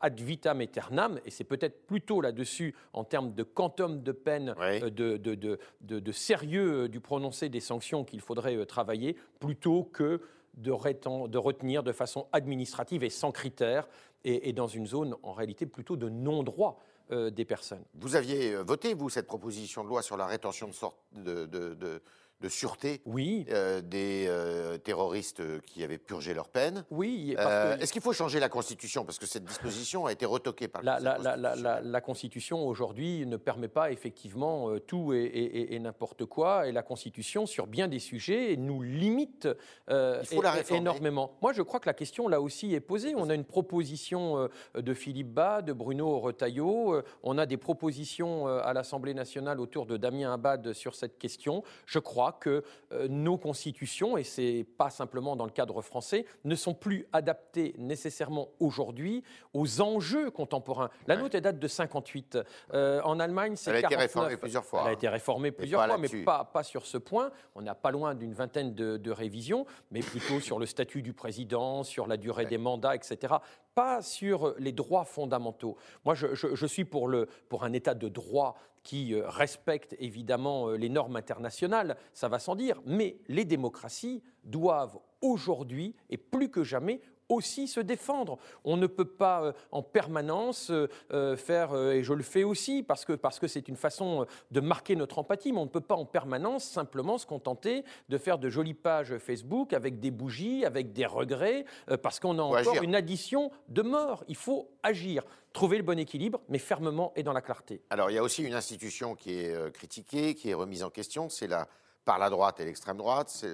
ad 0.00 0.20
vitam 0.20 0.60
aeternam. 0.60 1.20
Et 1.26 1.30
c'est 1.30 1.44
peut-être 1.44 1.86
plutôt 1.86 2.20
là-dessus, 2.20 2.74
en 2.92 3.04
termes 3.04 3.34
de 3.34 3.42
quantum 3.42 4.02
de 4.02 4.12
peine, 4.12 4.54
de, 4.82 5.16
de, 5.16 6.12
sérieux 6.12 6.88
du 6.88 7.00
prononcé 7.00 7.48
des 7.48 7.60
sanctions 7.60 8.04
qu'il 8.04 8.20
faudrait 8.20 8.64
travailler, 8.66 9.16
plutôt 9.40 9.84
que 9.84 10.20
de, 10.54 10.70
retenir 10.70 11.82
de 11.82 11.92
façon 11.92 12.26
administrative 12.32 13.04
et 13.04 13.10
sans 13.10 13.32
critères, 13.32 13.88
et, 14.24 14.52
dans 14.52 14.68
une 14.68 14.86
zone 14.86 15.16
en 15.22 15.32
réalité 15.32 15.66
plutôt 15.66 15.96
de 15.96 16.08
non-droit 16.08 16.78
euh, 17.10 17.30
des 17.30 17.44
personnes. 17.44 17.82
Vous 17.94 18.14
aviez 18.14 18.54
euh, 18.54 18.62
voté, 18.62 18.94
vous, 18.94 19.10
cette 19.10 19.26
proposition 19.26 19.82
de 19.82 19.88
loi 19.88 20.00
sur 20.00 20.16
la 20.16 20.26
rétention 20.26 20.70
de, 21.12 21.46
de 21.46 22.02
sûreté 22.48 23.00
oui. 23.06 23.46
Euh, 23.50 23.80
des 23.80 24.26
euh, 24.28 24.78
terroristes 24.78 25.42
qui 25.62 25.84
avaient 25.84 25.98
purgé 25.98 26.34
leur 26.34 26.48
peine. 26.48 26.84
Oui. 26.90 27.34
Euh, 27.38 27.76
est-ce 27.78 27.92
qu'il 27.92 28.02
faut 28.02 28.12
changer 28.12 28.40
la 28.40 28.48
Constitution? 28.48 29.04
Parce 29.04 29.18
que 29.18 29.26
cette 29.26 29.44
disposition 29.44 30.06
a 30.06 30.12
été 30.12 30.26
retoquée 30.26 30.68
par 30.68 30.82
la, 30.82 30.98
la, 31.00 31.18
la, 31.18 31.80
la 31.80 32.00
Constitution 32.00 32.66
aujourd'hui 32.66 33.26
ne 33.26 33.36
permet 33.36 33.68
pas 33.68 33.90
effectivement 33.90 34.78
tout 34.86 35.12
et, 35.12 35.78
n'importe 35.80 36.24
quoi. 36.24 36.66
Et 36.66 36.72
la 36.72 36.82
Constitution, 36.82 37.46
sur 37.46 37.66
bien 37.66 37.88
des 37.88 37.98
sujets, 37.98 38.56
nous 38.56 38.82
limite 38.82 39.48
énormément. 40.70 41.36
Moi, 41.42 41.52
je 41.52 41.62
crois 41.62 41.80
que 41.80 41.88
la 41.88 41.94
question 41.94 42.28
là 42.28 42.40
aussi 42.40 42.74
est 42.74 42.80
posée. 42.80 43.14
On 43.16 43.30
a 43.30 43.34
une 43.34 43.44
proposition 43.44 44.48
de 44.74 44.94
Philippe 44.94 45.32
Bas, 45.32 45.62
de 45.62 45.72
Bruno 45.72 46.18
Retailleau. 46.20 47.02
On 47.22 47.38
a 47.38 47.46
des 47.46 47.56
propositions 47.56 48.46
à 48.46 48.72
l'Assemblée 48.72 49.14
nationale 49.14 49.60
autour 49.60 49.86
de 49.86 49.96
Damien 49.96 50.32
Abad 50.32 50.72
sur 50.72 50.94
cette 50.94 51.18
question. 51.18 51.62
Je 51.86 51.98
crois 51.98 52.31
que 52.38 52.62
euh, 52.92 53.08
nos 53.08 53.38
constitutions, 53.38 54.16
et 54.16 54.24
c'est 54.24 54.66
pas 54.76 54.90
simplement 54.90 55.36
dans 55.36 55.44
le 55.44 55.50
cadre 55.50 55.82
français, 55.82 56.24
ne 56.44 56.54
sont 56.54 56.74
plus 56.74 57.06
adaptées 57.12 57.74
nécessairement 57.78 58.48
aujourd'hui 58.60 59.22
aux 59.54 59.80
enjeux 59.80 60.30
contemporains. 60.30 60.90
La 61.06 61.16
nôtre, 61.16 61.34
elle 61.34 61.42
date 61.42 61.58
de 61.58 61.68
58. 61.68 62.38
Euh, 62.72 63.00
en 63.02 63.20
Allemagne, 63.20 63.56
c'est 63.56 63.70
Elle 63.70 63.76
a 63.76 63.80
été 63.80 63.96
réformée 63.96 64.36
plusieurs 64.36 64.64
fois. 64.64 64.82
Elle 64.82 64.90
a 64.90 64.92
été 64.92 65.08
réformée 65.08 65.50
plusieurs 65.52 65.84
fois, 65.84 65.98
mais 65.98 66.08
pas, 66.24 66.44
pas 66.44 66.62
sur 66.62 66.86
ce 66.86 66.98
point. 66.98 67.30
On 67.54 67.62
n'a 67.62 67.74
pas 67.74 67.90
loin 67.90 68.14
d'une 68.14 68.34
vingtaine 68.34 68.74
de, 68.74 69.10
révisions, 69.10 69.66
mais 69.90 70.00
plutôt 70.00 70.40
sur 70.40 70.58
le 70.58 70.66
statut 70.66 71.02
du 71.02 71.12
président, 71.12 71.82
sur 71.82 72.06
la 72.06 72.16
durée 72.16 72.46
des 72.46 72.58
mandats, 72.58 72.94
etc 72.94 73.34
pas 73.74 74.02
sur 74.02 74.54
les 74.58 74.72
droits 74.72 75.04
fondamentaux. 75.04 75.76
Moi, 76.04 76.14
je, 76.14 76.66
suis 76.66 76.84
pour, 76.84 77.08
le, 77.08 77.28
pour 77.48 77.64
un 77.64 77.72
État 77.72 77.94
de 77.94 78.08
droit 78.08 78.56
qui 78.82 79.14
euh, 79.14 79.28
respecte 79.28 79.94
évidemment 80.00 80.68
euh, 80.68 80.76
les 80.76 80.88
normes 80.88 81.16
internationales, 81.16 81.96
ça 82.12 82.28
va 82.28 82.38
sans 82.38 82.56
dire, 82.56 82.80
mais 82.84 83.18
les 83.28 83.44
démocraties 83.44 84.22
doivent 84.44 84.98
aujourd'hui, 85.20 85.94
et 86.10 86.16
plus 86.16 86.50
que 86.50 86.64
jamais, 86.64 87.00
aussi 87.28 87.68
se 87.68 87.80
défendre. 87.80 88.38
On 88.64 88.76
ne 88.76 88.86
peut 88.86 89.04
pas 89.04 89.42
euh, 89.42 89.52
en 89.70 89.82
permanence 89.82 90.70
euh, 90.70 90.88
euh, 91.12 91.36
faire, 91.36 91.74
et 91.74 92.02
je 92.02 92.12
le 92.12 92.22
fais 92.22 92.44
aussi 92.44 92.82
parce 92.82 93.04
que 93.04 93.12
parce 93.12 93.38
que 93.38 93.46
c'est 93.46 93.68
une 93.68 93.76
façon 93.76 94.26
de 94.50 94.60
marquer 94.60 94.96
notre 94.96 95.18
empathie, 95.18 95.52
mais 95.52 95.58
on 95.58 95.64
ne 95.64 95.70
peut 95.70 95.80
pas 95.80 95.94
en 95.94 96.04
permanence 96.04 96.64
simplement 96.64 97.18
se 97.18 97.26
contenter 97.26 97.84
de 98.08 98.18
faire 98.18 98.38
de 98.38 98.48
jolies 98.48 98.74
pages 98.74 99.16
Facebook 99.18 99.72
avec 99.72 100.00
des 100.00 100.10
bougies, 100.10 100.64
avec 100.64 100.92
des 100.92 101.06
regrets, 101.06 101.64
parce 102.02 102.20
qu'on 102.20 102.38
a 102.38 102.42
encore 102.42 102.82
une 102.82 102.94
addition 102.94 103.50
de 103.68 103.82
mort. 103.82 104.24
Il 104.28 104.36
faut 104.36 104.70
agir 104.82 105.24
trouver 105.52 105.76
le 105.76 105.82
bon 105.82 105.98
équilibre, 105.98 106.40
mais 106.48 106.58
fermement 106.58 107.12
et 107.16 107.22
dans 107.22 107.32
la 107.32 107.42
clarté. 107.42 107.82
Alors 107.90 108.10
il 108.10 108.14
y 108.14 108.18
a 108.18 108.22
aussi 108.22 108.42
une 108.42 108.54
institution 108.54 109.14
qui 109.14 109.38
est 109.38 109.72
critiquée, 109.72 110.34
qui 110.34 110.50
est 110.50 110.54
remise 110.54 110.82
en 110.82 110.90
question, 110.90 111.28
c'est 111.28 111.46
la 111.46 111.68
par 112.04 112.18
la 112.18 112.30
droite 112.30 112.58
et 112.58 112.64
l'extrême 112.64 112.96
droite, 112.96 113.28
c'est 113.28 113.52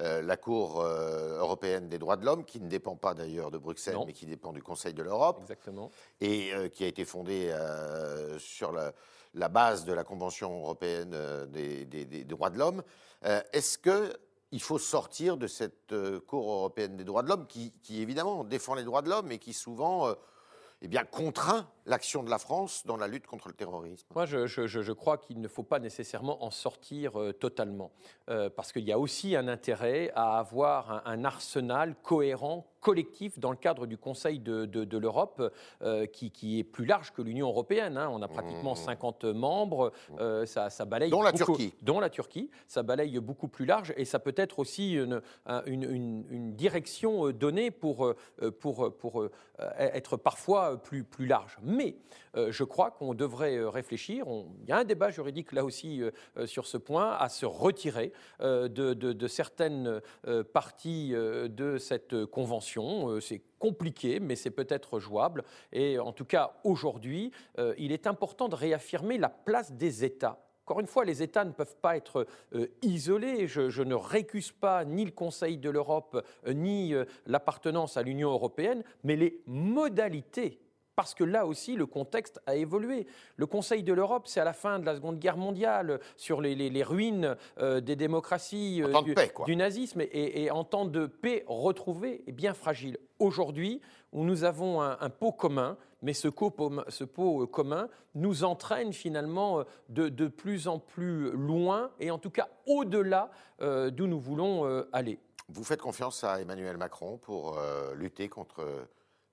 euh, 0.00 0.22
la 0.22 0.36
Cour 0.36 0.80
euh, 0.80 1.38
européenne 1.38 1.88
des 1.88 1.98
droits 1.98 2.16
de 2.16 2.24
l'homme, 2.24 2.44
qui 2.44 2.60
ne 2.60 2.68
dépend 2.68 2.96
pas 2.96 3.14
d'ailleurs 3.14 3.50
de 3.50 3.58
Bruxelles, 3.58 3.98
mais 4.06 4.12
qui 4.12 4.26
dépend 4.26 4.52
du 4.52 4.62
Conseil 4.62 4.94
de 4.94 5.02
l'Europe. 5.02 5.38
Exactement. 5.42 5.90
Et 6.20 6.52
euh, 6.54 6.68
qui 6.68 6.84
a 6.84 6.86
été 6.86 7.04
fondée 7.04 7.54
sur 8.38 8.72
la, 8.72 9.48
base 9.48 9.84
de 9.84 9.92
la 9.92 10.04
Convention 10.04 10.60
européenne 10.60 11.16
des, 11.50 12.24
droits 12.24 12.50
de 12.50 12.58
l'homme. 12.58 12.82
Est-ce 13.22 13.78
qu'il 13.78 14.62
faut 14.62 14.78
sortir 14.78 15.36
de 15.36 15.46
cette 15.46 15.94
Cour 16.26 16.50
européenne 16.50 16.96
des 16.96 17.04
droits 17.04 17.22
de 17.22 17.28
l'homme 17.28 17.46
qui, 17.46 17.72
qui, 17.82 18.00
évidemment 18.00 18.44
défend 18.44 18.74
les 18.74 18.84
droits 18.84 19.02
de 19.02 19.10
l'homme 19.10 19.30
et 19.32 19.38
qui 19.38 19.52
souvent 19.52 20.14
eh 20.82 20.88
bien, 20.88 21.04
contraint 21.04 21.68
l'action 21.86 22.22
de 22.22 22.30
la 22.30 22.38
France 22.38 22.84
dans 22.86 22.96
la 22.96 23.06
lutte 23.06 23.26
contre 23.26 23.48
le 23.48 23.54
terrorisme 23.54 24.06
Moi, 24.14 24.26
je, 24.26 24.92
crois 24.92 25.18
qu'il 25.18 25.40
ne 25.40 25.48
faut 25.48 25.62
pas 25.62 25.78
nécessairement 25.78 26.44
en 26.44 26.50
sortir 26.50 27.20
euh, 27.20 27.32
totalement, 27.32 27.90
euh, 28.28 28.50
parce 28.50 28.72
qu'il 28.72 28.84
y 28.84 28.92
a 28.92 28.98
aussi 28.98 29.36
un 29.36 29.48
intérêt 29.48 30.10
à 30.14 30.38
avoir 30.38 31.02
un 31.06 31.24
arsenal 31.24 31.94
cohérent, 32.02 32.66
collectif 32.80 33.38
dans 33.38 33.50
le 33.50 33.56
cadre 33.56 33.86
du 33.86 33.96
Conseil 33.96 34.38
de, 34.40 34.98
l'Europe 34.98 35.52
euh, 35.82 36.06
qui, 36.06 36.58
est 36.58 36.64
plus 36.64 36.84
large 36.84 37.12
que 37.12 37.22
l'Union 37.22 37.48
européenne. 37.48 37.96
Hein. 37.96 38.08
On 38.10 38.22
a 38.22 38.28
pratiquement 38.28 38.74
50 38.74 39.24
mmh. 39.24 39.32
membres, 39.32 39.92
euh, 40.18 40.46
ça, 40.46 40.68
balaye... 40.84 41.10
Dont 41.10 41.22
la 41.22 41.32
Turquie. 41.32 41.74
Dont 41.82 42.00
la 42.00 42.10
Turquie, 42.10 42.50
ça 42.66 42.82
balaye 42.82 43.18
beaucoup 43.18 43.48
plus 43.48 43.66
large 43.66 43.92
et 43.96 44.04
ça 44.04 44.18
peut 44.18 44.34
être 44.36 44.58
aussi 44.58 44.94
une, 44.94 45.20
une, 45.66 46.54
direction 46.54 47.30
donnée 47.30 47.70
pour, 47.70 48.14
pour, 48.60 48.96
pour 48.96 49.24
être 49.78 50.16
parfois 50.16 50.82
plus, 50.82 51.04
plus 51.04 51.26
large. 51.26 51.58
Mais 51.70 51.96
je 52.34 52.64
crois 52.64 52.90
qu'on 52.90 53.14
devrait 53.14 53.58
réfléchir, 53.64 54.24
il 54.62 54.68
y 54.68 54.72
a 54.72 54.78
un 54.78 54.84
débat 54.84 55.10
juridique 55.10 55.52
là 55.52 55.64
aussi 55.64 56.02
sur 56.46 56.66
ce 56.66 56.76
point, 56.76 57.12
à 57.12 57.28
se 57.28 57.46
retirer 57.46 58.12
de, 58.40 59.26
certaines 59.26 60.00
parties 60.52 61.10
de 61.10 61.78
cette 61.78 62.26
convention 62.26 62.50
euh, 62.80 63.20
c'est 63.20 63.42
compliqué, 63.58 64.20
mais 64.20 64.36
c'est 64.36 64.50
peut-être 64.50 64.98
jouable. 64.98 65.44
Et 65.72 65.98
en 65.98 66.12
tout 66.12 66.24
cas, 66.24 66.54
aujourd'hui, 66.64 67.30
euh, 67.58 67.74
il 67.78 67.92
est 67.92 68.06
important 68.06 68.48
de 68.48 68.54
réaffirmer 68.54 69.18
la 69.18 69.28
place 69.28 69.72
des 69.72 70.04
États. 70.04 70.38
Encore 70.64 70.80
une 70.80 70.86
fois, 70.86 71.04
les 71.04 71.22
États 71.22 71.44
ne 71.44 71.50
peuvent 71.50 71.76
pas 71.76 71.96
être 71.96 72.26
euh, 72.54 72.68
isolés. 72.82 73.46
Je, 73.46 73.82
ne 73.82 73.94
récuse 73.94 74.52
pas 74.52 74.84
ni 74.84 75.04
le 75.04 75.10
Conseil 75.10 75.58
de 75.58 75.68
l'Europe, 75.68 76.24
ni 76.46 76.94
l'appartenance 77.26 77.96
à 77.96 78.02
l'Union 78.02 78.30
européenne, 78.30 78.84
mais 79.02 79.16
les 79.16 79.42
modalités 79.46 80.60
parce 80.96 81.14
que 81.14 81.24
là 81.24 81.46
aussi, 81.46 81.76
le 81.76 81.86
contexte 81.86 82.40
a 82.46 82.56
évolué. 82.56 83.06
Le 83.36 83.46
Conseil 83.46 83.82
de 83.82 83.92
l'Europe, 83.92 84.26
c'est 84.26 84.40
à 84.40 84.44
la 84.44 84.52
fin 84.52 84.78
de 84.78 84.84
la 84.84 84.94
Seconde 84.94 85.18
Guerre 85.18 85.36
mondiale, 85.36 86.00
sur 86.16 86.40
les, 86.40 86.82
ruines 86.82 87.36
euh, 87.58 87.80
des 87.80 87.96
démocraties, 87.96 88.82
euh, 88.82 89.00
du, 89.46 89.56
nazisme, 89.56 90.00
et, 90.00 90.50
en 90.50 90.64
temps 90.64 90.84
de 90.84 91.06
paix 91.06 91.44
retrouvée 91.46 92.22
et 92.26 92.32
bien 92.32 92.54
fragile. 92.54 92.98
Aujourd'hui, 93.18 93.80
où 94.12 94.24
nous 94.24 94.44
avons 94.44 94.82
un, 94.82 95.10
pot 95.10 95.32
commun, 95.32 95.76
mais 96.02 96.12
ce, 96.12 96.28
ce, 96.88 97.04
pot 97.04 97.46
commun 97.46 97.88
nous 98.14 98.44
entraîne 98.44 98.92
finalement 98.92 99.64
de, 99.88 100.08
de, 100.08 100.28
plus 100.28 100.68
en 100.68 100.78
plus 100.78 101.30
loin, 101.30 101.90
et 102.00 102.10
en 102.10 102.18
tout 102.18 102.30
cas 102.30 102.48
au-delà 102.66 103.30
euh, 103.62 103.90
d'où 103.90 104.06
nous 104.06 104.20
voulons 104.20 104.84
aller. 104.92 105.18
Vous 105.48 105.64
faites 105.64 105.80
confiance 105.80 106.24
à 106.24 106.40
Emmanuel 106.40 106.76
Macron 106.76 107.18
pour 107.18 107.58
lutter 107.94 108.28
contre 108.28 108.66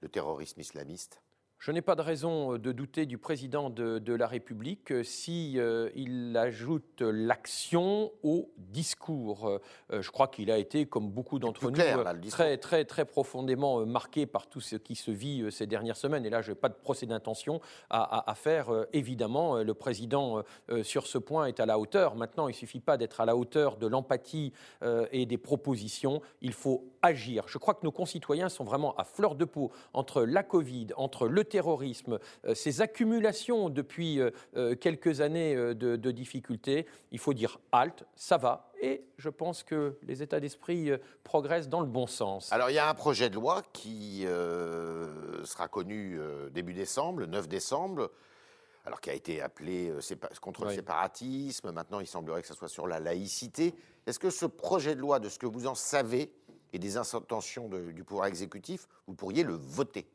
le 0.01 0.09
terrorisme 0.09 0.61
islamiste? 0.61 1.21
Je 1.59 1.71
n'ai 1.71 1.81
pas 1.81 1.95
de 1.95 2.01
raison 2.01 2.53
euh, 2.53 2.59
de 2.59 2.71
douter 2.71 3.05
du 3.05 3.17
président 3.17 3.69
de, 3.69 4.13
la 4.13 4.27
République 4.27 4.91
euh, 4.91 5.03
si 5.03 5.55
euh, 5.57 5.89
il 5.95 6.35
ajoute 6.37 7.01
l'action 7.01 8.11
au 8.23 8.51
discours. 8.57 9.59
je 9.89 10.09
crois 10.11 10.27
qu'il 10.27 10.51
a 10.51 10.57
été, 10.57 10.85
comme 10.85 11.09
beaucoup 11.09 11.39
d'entre 11.39 11.69
nous, 11.69 12.29
très, 12.29 12.57
très, 12.57 12.85
très 12.85 13.05
profondément 13.05 13.85
marqué 13.85 14.25
par 14.25 14.47
tout 14.47 14.61
ce 14.61 14.75
qui 14.75 14.95
se 14.95 15.11
vit 15.11 15.51
ces 15.51 15.67
dernières 15.67 15.97
semaines. 15.97 16.25
Et 16.25 16.29
là, 16.29 16.41
je 16.41 16.51
n'ai 16.51 16.55
pas 16.55 16.69
de 16.69 16.75
procès 16.75 17.05
d'intention 17.05 17.61
à, 17.89 18.33
faire. 18.35 18.69
évidemment, 18.93 19.57
le 19.57 19.73
président, 19.73 20.43
sur 20.83 21.07
ce 21.07 21.17
point, 21.17 21.45
est 21.45 21.59
à 21.59 21.65
la 21.65 21.79
hauteur. 21.79 22.15
Maintenant, 22.15 22.47
il 22.47 22.51
ne 22.51 22.57
suffit 22.57 22.79
pas 22.79 22.97
d'être 22.97 23.21
à 23.21 23.25
la 23.25 23.35
hauteur 23.35 23.77
de 23.77 23.87
l'empathie 23.87 24.53
et 25.11 25.25
des 25.25 25.37
propositions. 25.37 26.21
Il 26.41 26.53
faut 26.53 26.91
agir. 27.01 27.45
Je 27.47 27.57
crois 27.57 27.73
que 27.73 27.85
nos 27.85 27.91
concitoyens 27.91 28.49
sont 28.49 28.63
vraiment 28.63 28.95
à 28.95 29.03
fleur 29.03 29.35
de 29.35 29.45
peau 29.45 29.71
entre 29.93 30.23
la 30.23 30.43
Covid, 30.43 30.87
entre 30.95 31.27
le 31.27 31.43
terrorisme, 31.47 32.19
euh, 32.45 32.53
ces 32.53 32.81
accumulations 32.81 33.69
depuis 33.69 34.19
euh, 34.19 34.31
euh, 34.55 34.75
quelques 34.75 35.21
années 35.21 35.55
de, 35.55 36.11
difficultés, 36.11 36.85
il 37.11 37.19
faut 37.19 37.33
dire 37.33 37.59
halte, 37.71 38.05
ça 38.15 38.37
va. 38.37 38.71
Et 38.81 39.03
je 39.17 39.29
pense 39.29 39.63
que 39.63 39.97
les 40.03 40.23
états 40.23 40.39
d'esprit 40.39 40.91
progressent 41.23 41.69
dans 41.69 41.81
le 41.81 41.87
bon 41.87 42.07
sens. 42.07 42.51
Alors 42.51 42.69
il 42.69 42.73
y 42.73 42.79
a 42.79 42.89
un 42.89 42.93
projet 42.93 43.29
de 43.29 43.35
loi 43.35 43.61
qui 43.73 44.25
sera 45.43 45.67
connu 45.67 46.19
début 46.51 46.73
décembre, 46.73 47.19
le 47.19 47.25
9 47.25 47.47
décembre, 47.47 48.11
alors 48.85 49.01
qui 49.01 49.09
a 49.09 49.13
été 49.13 49.41
appelé 49.41 49.91
contre 50.41 50.65
le 50.65 50.71
séparatisme. 50.71 51.71
Maintenant, 51.71 51.99
il 51.99 52.07
semblerait 52.07 52.41
que 52.41 52.47
ce 52.47 52.53
soit 52.53 52.69
sur 52.69 52.87
la 52.87 52.99
laïcité. 52.99 53.75
Est-ce 54.05 54.19
que 54.19 54.29
ce 54.29 54.45
projet 54.45 54.95
de 54.95 55.01
loi, 55.01 55.19
de 55.19 55.29
ce 55.29 55.39
que 55.39 55.47
vous 55.47 55.67
en 55.67 55.75
savez, 55.75 56.31
et 56.73 56.79
des 56.79 56.97
intentions 56.97 57.69
du 57.69 58.03
pouvoir 58.03 58.27
exécutif, 58.27 58.87
vous 59.07 59.15
pourriez 59.15 59.43
le 59.43 59.53
voter? 59.53 60.07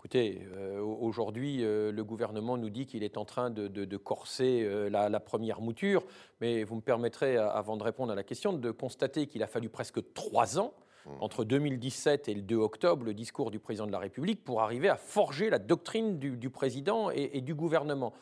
Écoutez, 0.00 0.46
euh, 0.54 0.80
aujourd'hui, 0.80 1.64
euh, 1.64 1.90
le 1.90 2.04
gouvernement 2.04 2.56
nous 2.56 2.70
dit 2.70 2.86
qu'il 2.86 3.02
est 3.02 3.16
en 3.16 3.24
train 3.24 3.50
de, 3.50 3.96
corser 3.96 4.62
euh, 4.62 4.88
la, 4.88 5.18
première 5.18 5.60
mouture, 5.60 6.06
mais 6.40 6.62
vous 6.62 6.76
me 6.76 6.80
permettrez, 6.80 7.36
avant 7.36 7.76
de 7.76 7.82
répondre 7.82 8.12
à 8.12 8.14
la 8.14 8.22
question, 8.22 8.52
de 8.52 8.70
constater 8.70 9.26
qu'il 9.26 9.42
a 9.42 9.48
fallu 9.48 9.68
presque 9.68 9.98
trois 10.14 10.56
ans 10.60 10.72
mmh. 11.04 11.10
entre 11.20 11.42
2017 11.42 12.28
et 12.28 12.34
le 12.34 12.42
2 12.42 12.54
octobre, 12.54 13.04
le 13.04 13.12
discours 13.12 13.50
du 13.50 13.58
président 13.58 13.88
de 13.88 13.92
la 13.92 13.98
République, 13.98 14.44
pour 14.44 14.60
arriver 14.60 14.88
à 14.88 14.96
forger 14.96 15.50
la 15.50 15.58
doctrine 15.58 16.20
du, 16.20 16.48
président 16.48 17.10
et, 17.10 17.40
du 17.40 17.56
gouvernement 17.56 18.12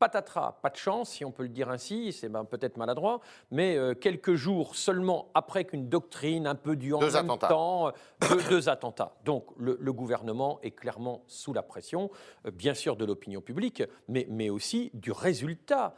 patatras, 0.00 0.56
pas 0.62 0.70
de 0.70 0.76
chance, 0.76 1.10
si 1.10 1.24
on 1.26 1.30
peut 1.30 1.42
le 1.42 1.50
dire 1.50 1.68
ainsi, 1.68 2.12
c'est 2.12 2.30
ben, 2.30 2.44
peut-être 2.44 2.78
maladroit, 2.78 3.20
mais 3.50 3.76
euh, 3.76 3.94
quelques 3.94 4.34
jours 4.34 4.74
seulement 4.74 5.30
après 5.34 5.66
qu'une 5.66 5.88
doctrine 5.88 6.46
un 6.46 6.54
peu 6.54 6.74
due 6.74 6.94
en 6.94 7.00
deux 7.00 7.12
même 7.12 7.38
temps, 7.38 7.88
euh, 7.88 7.92
deux, 8.48 8.68
attentats. 8.70 9.14
Donc 9.26 9.44
le, 9.58 9.92
gouvernement 9.92 10.58
est 10.62 10.70
clairement 10.70 11.22
sous 11.26 11.52
la 11.52 11.62
pression, 11.62 12.10
euh, 12.46 12.50
bien 12.50 12.72
sûr 12.72 12.96
de 12.96 13.04
l'opinion 13.04 13.42
publique, 13.42 13.82
mais, 14.08 14.26
mais 14.30 14.48
aussi 14.48 14.90
du 14.94 15.12
résultat. 15.12 15.94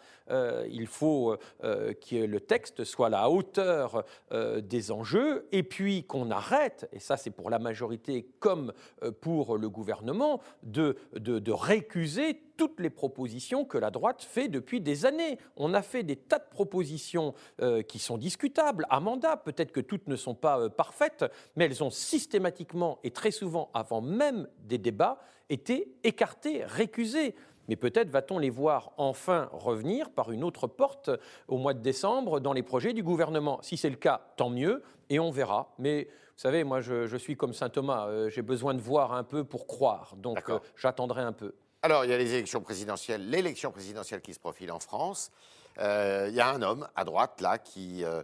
il 0.68 0.86
faut 0.88 1.36
que 1.60 2.16
le 2.16 2.40
texte 2.40 2.84
soit 2.84 3.06
à 3.06 3.10
la 3.10 3.30
hauteur 3.30 4.04
des 4.32 4.90
enjeux 4.90 5.46
et 5.52 5.62
puis 5.62 6.04
qu'on 6.04 6.30
arrête, 6.30 6.88
et 6.92 6.98
ça 6.98 7.16
c'est 7.16 7.30
pour 7.30 7.50
la 7.50 7.58
majorité 7.58 8.26
comme 8.40 8.72
pour 9.20 9.58
le 9.58 9.68
gouvernement, 9.68 10.40
de, 10.62 10.96
de, 11.14 11.38
de 11.38 11.52
récuser 11.52 12.40
toutes 12.56 12.80
les 12.80 12.90
propositions 12.90 13.64
que 13.64 13.78
la 13.78 13.90
droite 13.90 14.22
fait 14.22 14.48
depuis 14.48 14.80
des 14.80 15.06
années. 15.06 15.38
On 15.56 15.74
a 15.74 15.82
fait 15.82 16.02
des 16.02 16.16
tas 16.16 16.38
de 16.38 16.48
propositions 16.50 17.34
euh, 17.60 17.82
qui 17.82 17.98
sont 17.98 18.18
discutables, 18.18 18.86
à 18.90 19.00
mandat. 19.00 19.36
Peut-être 19.36 19.72
que 19.72 19.80
toutes 19.80 20.08
ne 20.08 20.16
sont 20.16 20.34
pas 20.34 20.60
euh, 20.60 20.68
parfaites, 20.68 21.24
mais 21.56 21.66
elles 21.66 21.82
ont 21.82 21.90
systématiquement 21.90 22.98
et 23.04 23.10
très 23.10 23.30
souvent, 23.30 23.70
avant 23.74 24.00
même 24.00 24.48
des 24.60 24.78
débats, 24.78 25.18
été 25.48 25.94
écartées, 26.04 26.64
récusées. 26.64 27.34
Mais 27.68 27.76
peut-être 27.76 28.10
va-t-on 28.10 28.38
les 28.38 28.50
voir 28.50 28.92
enfin 28.96 29.48
revenir 29.52 30.10
par 30.10 30.32
une 30.32 30.42
autre 30.42 30.66
porte 30.66 31.10
au 31.48 31.58
mois 31.58 31.74
de 31.74 31.80
décembre 31.80 32.40
dans 32.40 32.52
les 32.52 32.62
projets 32.62 32.92
du 32.92 33.02
gouvernement. 33.02 33.60
Si 33.62 33.76
c'est 33.76 33.90
le 33.90 33.96
cas, 33.96 34.20
tant 34.36 34.50
mieux, 34.50 34.82
et 35.10 35.20
on 35.20 35.30
verra. 35.30 35.72
Mais 35.78 36.08
vous 36.36 36.40
savez, 36.48 36.64
moi, 36.64 36.80
je, 36.80 37.16
suis 37.16 37.36
comme 37.36 37.52
Saint 37.52 37.68
Thomas, 37.68 38.08
euh, 38.08 38.28
j'ai 38.28 38.42
besoin 38.42 38.74
de 38.74 38.80
voir 38.80 39.12
un 39.12 39.22
peu 39.22 39.44
pour 39.44 39.66
croire. 39.66 40.16
Donc, 40.16 40.50
j'attendrai 40.76 41.22
un 41.22 41.32
peu. 41.32 41.54
Alors, 41.84 42.04
il 42.04 42.12
y 42.12 42.14
a 42.14 42.16
les 42.16 42.34
élections 42.34 42.60
présidentielles, 42.60 43.28
l'élection 43.28 43.72
présidentielle 43.72 44.20
qui 44.20 44.32
se 44.32 44.38
profile 44.38 44.70
en 44.70 44.78
France. 44.78 45.32
Euh, 45.78 46.26
il 46.28 46.34
y 46.34 46.40
a 46.40 46.48
un 46.48 46.62
homme 46.62 46.86
à 46.94 47.02
droite, 47.04 47.40
là, 47.40 47.58
qui 47.58 48.04
euh, 48.04 48.22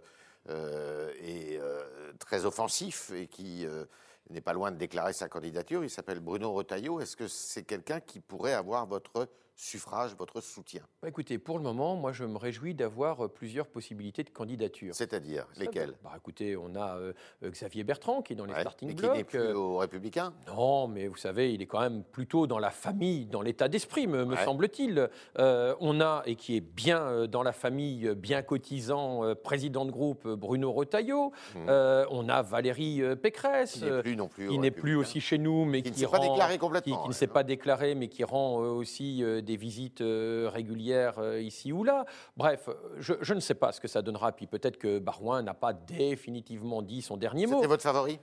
euh, 0.49 1.11
est 1.21 1.61
très 2.21 2.47
offensif 2.47 3.11
et 3.17 3.27
qui 3.27 3.67
n'est 4.31 4.41
pas 4.41 4.53
loin 4.53 4.71
de 4.71 4.77
déclarer 4.77 5.13
sa 5.13 5.29
candidature. 5.29 5.85
Il 5.85 5.91
s'appelle 5.91 6.21
Bruno 6.21 6.53
Retailleau. 6.53 7.01
Est-ce 7.01 7.17
que 7.17 7.29
c'est 7.29 7.65
quelqu'un 7.65 8.01
qui 8.01 8.21
pourrait 8.21 8.55
avoir 8.55 8.87
votre 8.87 9.29
suffrage, 9.59 10.15
votre 10.17 10.41
soutien? 10.41 10.83
Bah, 11.03 11.09
Écoutez, 11.09 11.39
pour 11.39 11.59
le 11.59 11.65
moment, 11.65 11.97
moi, 11.97 12.13
je 12.13 12.25
me 12.25 12.39
réjouis 12.39 12.75
d'avoir 12.75 13.25
euh, 13.25 13.29
plusieurs 13.29 13.67
possibilités 13.67 14.23
de 14.23 14.31
candidature. 14.31 14.95
C'est-à-dire 14.95 15.47
lesquelles? 15.57 15.95
bah, 16.03 16.13
Écoutez, 16.17 16.57
on 16.57 16.75
a 16.77 16.97
euh, 16.97 17.13
euh, 17.43 17.51
Xavier 17.51 17.83
Bertrand 17.83 18.23
qui 18.23 18.33
est 18.33 18.37
dans 18.37 18.45
les 18.45 18.55
starting 18.55 18.95
blocks. 18.95 19.13
Qui 19.13 19.19
n'est 19.19 19.25
plus 19.25 19.53
aux 19.53 19.79
Républicains 19.79 20.33
Non, 20.47 20.87
mais 20.87 21.09
vous 21.09 21.17
savez, 21.17 21.53
il 21.53 21.61
est 21.61 21.67
quand 21.67 21.81
même 21.81 22.05
plutôt 22.05 22.47
dans 22.47 22.61
la 22.61 22.71
famille, 22.71 23.27
dans 23.27 23.43
l'état 23.43 23.69
d'esprit, 23.69 24.07
me, 24.07 24.37
semble-t-il. 24.37 25.11
on 25.37 26.01
a, 26.01 26.23
et 26.25 26.37
qui 26.37 26.57
est 26.57 26.61
bien 26.61 27.27
dans 27.27 27.43
la 27.43 27.53
famille, 27.53 28.15
bien 28.15 28.43
cotisant, 28.43 29.35
président 29.43 29.85
de 29.85 29.91
groupe 29.91 30.27
Bruno 30.29 30.73
Retailleau. 30.73 31.33
Mmh. 31.57 31.71
on 32.11 32.29
a 32.29 32.43
Valérie 32.43 33.03
Pécresse. 33.17 33.73
Qui 33.73 33.85
n'est 33.85 34.03
plus 34.03 34.17
non 34.19 34.29
plus. 34.29 34.49
Qui 34.49 34.59
n'est 34.59 34.71
plus 34.71 34.97
aussi 34.97 35.21
chez 35.21 35.39
nous, 35.39 35.65
mais 35.65 35.81
qui, 35.81 35.93
qui, 35.93 36.05
rend, 36.05 36.19
pas 36.19 36.29
déclaré 36.29 36.59
complètement. 36.59 37.03
Qui, 37.03 37.09
ne 37.09 37.15
s'est 37.15 37.27
pas 37.27 37.45
déclaré, 37.45 37.95
mais 37.95 38.09
qui 38.09 38.25
rend 38.25 38.57
aussi 38.59 39.25
des 39.43 39.57
visites 39.57 40.03
euh, 40.19 40.51
régulières 40.53 41.19
euh, 41.19 41.41
ici 41.41 41.73
ou 41.73 41.85
là. 41.85 42.05
Bref, 42.37 42.69
je, 42.99 43.35
ne 43.35 43.41
sais 43.41 43.55
pas 43.55 43.73
ce 43.73 43.81
que 43.81 43.89
ça 43.89 44.03
donnera. 44.03 44.33
Puis 44.33 44.47
peut-être 44.47 44.79
que 44.79 44.99
Barouin 44.99 45.43
n'a 45.43 45.55
pas 45.55 45.73
définitivement 45.73 46.83
dit 46.83 47.03
son 47.03 47.17
dernier 47.17 47.47
mot. 47.47 47.57
C'était 47.57 47.69
votre 47.69 47.83
favori? 47.83 48.19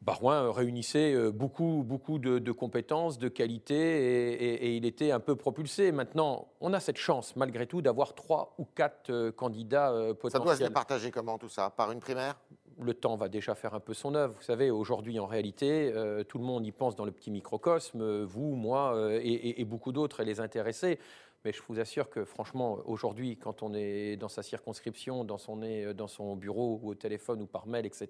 Barouin 0.00 0.50
réunissait 0.52 1.14
euh, 1.14 1.30
beaucoup, 1.30 1.84
beaucoup 1.84 2.18
de, 2.18 2.52
compétences, 2.52 3.18
de 3.18 3.28
qualités, 3.28 4.64
et, 4.64 4.76
il 4.76 4.84
était 4.84 5.12
un 5.12 5.20
peu 5.20 5.36
propulsé. 5.36 5.92
Maintenant, 5.92 6.48
on 6.60 6.72
a 6.72 6.80
cette 6.80 6.98
chance, 6.98 7.36
malgré 7.36 7.66
tout, 7.66 7.82
d'avoir 7.82 8.14
trois 8.14 8.54
ou 8.58 8.64
quatre 8.64 9.30
candidats 9.30 9.92
potentiels. 10.20 10.32
Ça 10.32 10.38
doit 10.40 10.56
se 10.56 10.64
départager 10.64 11.10
comment 11.10 11.38
tout 11.38 11.48
ça? 11.48 11.70
Par 11.70 11.92
une 11.92 12.00
primaire? 12.00 12.36
Le 12.82 12.94
temps 12.94 13.16
va 13.16 13.28
déjà 13.28 13.54
faire 13.54 13.74
un 13.74 13.80
peu 13.80 13.94
son 13.94 14.14
œuvre. 14.14 14.34
Vous 14.36 14.42
savez, 14.42 14.70
aujourd'hui, 14.70 15.18
en 15.18 15.26
réalité, 15.26 15.92
euh, 15.94 16.24
tout 16.24 16.38
le 16.38 16.44
monde 16.44 16.66
y 16.66 16.72
pense 16.72 16.96
dans 16.96 17.04
le 17.04 17.12
petit 17.12 17.30
microcosme, 17.30 18.00
euh, 18.00 18.24
vous, 18.24 18.54
moi 18.54 18.94
euh, 18.94 19.20
et, 19.22 19.64
beaucoup 19.64 19.92
d'autres, 19.92 20.20
et 20.20 20.24
les 20.24 20.40
intéressés. 20.40 20.98
Mais 21.44 21.52
je 21.52 21.60
vous 21.66 21.80
assure 21.80 22.08
que, 22.08 22.24
franchement, 22.24 22.78
aujourd'hui, 22.84 23.36
quand 23.36 23.64
on 23.64 23.74
est 23.74 24.16
dans 24.16 24.28
sa 24.28 24.44
circonscription, 24.44 25.24
dans 25.24 25.38
son, 25.38 25.60
dans 25.92 26.06
son 26.06 26.36
bureau 26.36 26.78
ou 26.80 26.90
au 26.90 26.94
téléphone 26.94 27.42
ou 27.42 27.46
par 27.46 27.66
mail, 27.66 27.84
etc., 27.84 28.08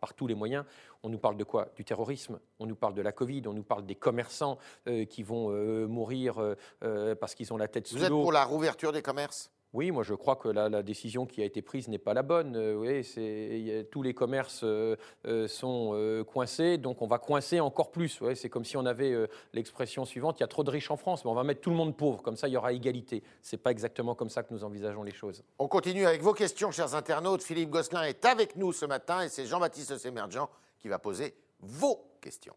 par 0.00 0.12
tous 0.14 0.26
les 0.26 0.34
moyens, 0.34 0.66
on 1.02 1.08
nous 1.08 1.16
parle 1.16 1.38
de 1.38 1.44
quoi? 1.44 1.70
Du 1.76 1.84
terrorisme, 1.84 2.38
on 2.58 2.66
nous 2.66 2.74
parle 2.74 2.92
de 2.92 3.00
la 3.00 3.12
Covid, 3.12 3.42
on 3.46 3.54
nous 3.54 3.62
parle 3.62 3.86
des 3.86 3.94
commerçants 3.94 4.58
qui 5.08 5.22
vont 5.22 5.48
mourir 5.88 6.56
parce 7.18 7.34
qu'ils 7.34 7.54
ont 7.54 7.56
la 7.56 7.68
tête 7.68 7.86
sous 7.86 7.94
l'eau. 7.94 8.00
Vous 8.00 8.04
êtes 8.04 8.10
pour 8.10 8.32
la 8.32 8.44
rouverture 8.44 8.92
des 8.92 9.00
commerces? 9.00 9.50
Oui, 9.74 9.90
moi 9.90 10.04
je 10.04 10.14
crois 10.14 10.36
que 10.36 10.48
la, 10.48 10.82
décision 10.82 11.26
qui 11.26 11.42
a 11.42 11.44
été 11.44 11.60
prise 11.60 11.88
n'est 11.88 11.98
pas 11.98 12.14
la 12.14 12.22
bonne. 12.22 12.54
Euh, 12.56 12.74
oui, 12.74 13.86
tous 13.90 14.02
les 14.02 14.14
commerces 14.14 14.62
euh, 14.62 14.96
euh, 15.26 15.48
sont 15.48 16.24
coincés, 16.32 16.78
donc 16.78 17.02
on 17.02 17.06
va 17.08 17.18
coincer 17.18 17.58
encore 17.58 17.90
plus. 17.90 18.22
c'est 18.34 18.48
comme 18.48 18.64
si 18.64 18.76
on 18.76 18.86
avait 18.86 19.14
l'expression 19.52 20.04
suivante 20.04 20.38
il 20.38 20.42
y 20.42 20.44
a 20.44 20.48
trop 20.48 20.62
de 20.62 20.70
riches 20.70 20.90
en 20.90 20.96
France, 20.96 21.24
mais 21.24 21.30
on 21.30 21.34
va 21.34 21.42
mettre 21.42 21.60
tout 21.60 21.70
le 21.70 21.76
monde 21.76 21.96
pauvre, 21.96 22.22
comme 22.22 22.36
ça 22.36 22.46
il 22.48 22.52
y 22.52 22.56
aura 22.56 22.72
égalité. 22.72 23.22
Ce 23.42 23.56
n'est 23.56 23.62
pas 23.62 23.72
exactement 23.72 24.14
comme 24.14 24.30
ça 24.30 24.44
que 24.44 24.54
nous 24.54 24.62
envisageons 24.62 25.02
les 25.02 25.12
choses. 25.12 25.42
On 25.58 25.66
continue 25.66 26.06
avec 26.06 26.22
vos 26.22 26.34
questions, 26.34 26.70
chers 26.70 26.94
internautes. 26.94 27.42
Philippe 27.42 27.70
Gosselin 27.70 28.04
est 28.04 28.24
avec 28.24 28.54
nous 28.56 28.72
ce 28.72 28.86
matin 28.86 29.22
et 29.22 29.28
c'est 29.28 29.46
Jean-Baptiste 29.46 29.98
Sémergent 29.98 30.48
qui 30.78 30.88
va 30.88 31.00
poser 31.00 31.34
vos 31.60 32.16
questions. 32.20 32.54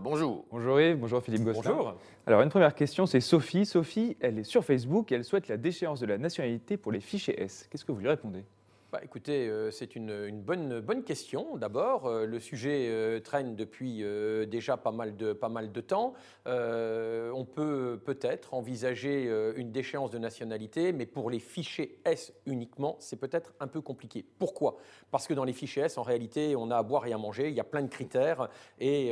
Bonjour. 0.00 0.44
Bonjour 0.50 0.80
Yves, 0.80 0.96
bonjour 0.96 1.22
Philippe 1.22 1.44
Gosselin. 1.44 1.70
Bonjour. 1.70 1.94
Alors 2.26 2.42
une 2.42 2.48
première 2.48 2.74
question, 2.74 3.06
c'est 3.06 3.20
Sophie. 3.20 3.66
Sophie, 3.66 4.16
elle 4.20 4.38
est 4.38 4.44
sur 4.44 4.64
Facebook 4.64 5.12
et 5.12 5.16
elle 5.16 5.24
souhaite 5.24 5.48
la 5.48 5.56
déchéance 5.56 6.00
de 6.00 6.06
la 6.06 6.18
nationalité 6.18 6.76
pour 6.76 6.92
les 6.92 7.00
fichiers 7.00 7.40
S. 7.42 7.66
Qu'est-ce 7.70 7.84
que 7.84 7.92
vous 7.92 8.00
lui 8.00 8.08
répondez? 8.08 8.44
Bah, 8.92 9.00
écoutez, 9.02 9.48
euh, 9.48 9.70
c'est 9.70 9.96
une, 9.96 10.42
bonne, 10.42 11.02
question. 11.02 11.56
D'abord, 11.56 12.04
euh, 12.04 12.26
le 12.26 12.38
sujet 12.38 12.88
euh, 12.90 13.20
traîne 13.20 13.56
depuis 13.56 14.04
déjà 14.46 14.76
pas 14.76 14.92
mal 14.92 15.16
de, 15.16 15.32
pas 15.32 15.48
mal 15.48 15.72
de 15.72 15.80
temps. 15.80 16.12
on 16.44 17.46
peut 17.46 17.98
peut-être 18.04 18.52
envisager 18.52 19.30
une 19.56 19.72
déchéance 19.72 20.10
de 20.10 20.18
nationalité, 20.18 20.92
mais 20.92 21.06
pour 21.06 21.30
les 21.30 21.38
fichiers 21.38 21.98
S 22.04 22.34
uniquement, 22.44 22.96
c'est 22.98 23.16
peut-être 23.16 23.54
un 23.60 23.66
peu 23.66 23.80
compliqué. 23.80 24.26
Pourquoi? 24.38 24.76
Parce 25.10 25.26
que 25.26 25.32
dans 25.32 25.44
les 25.44 25.54
fichiers 25.54 25.84
S, 25.84 25.96
en 25.96 26.02
réalité, 26.02 26.54
on 26.54 26.70
a 26.70 26.76
à 26.76 26.82
boire 26.82 27.06
et 27.06 27.12
à 27.14 27.18
manger, 27.18 27.48
il 27.48 27.54
y 27.54 27.60
a 27.60 27.64
plein 27.64 27.82
de 27.82 27.88
critères, 27.88 28.50
et 28.78 29.10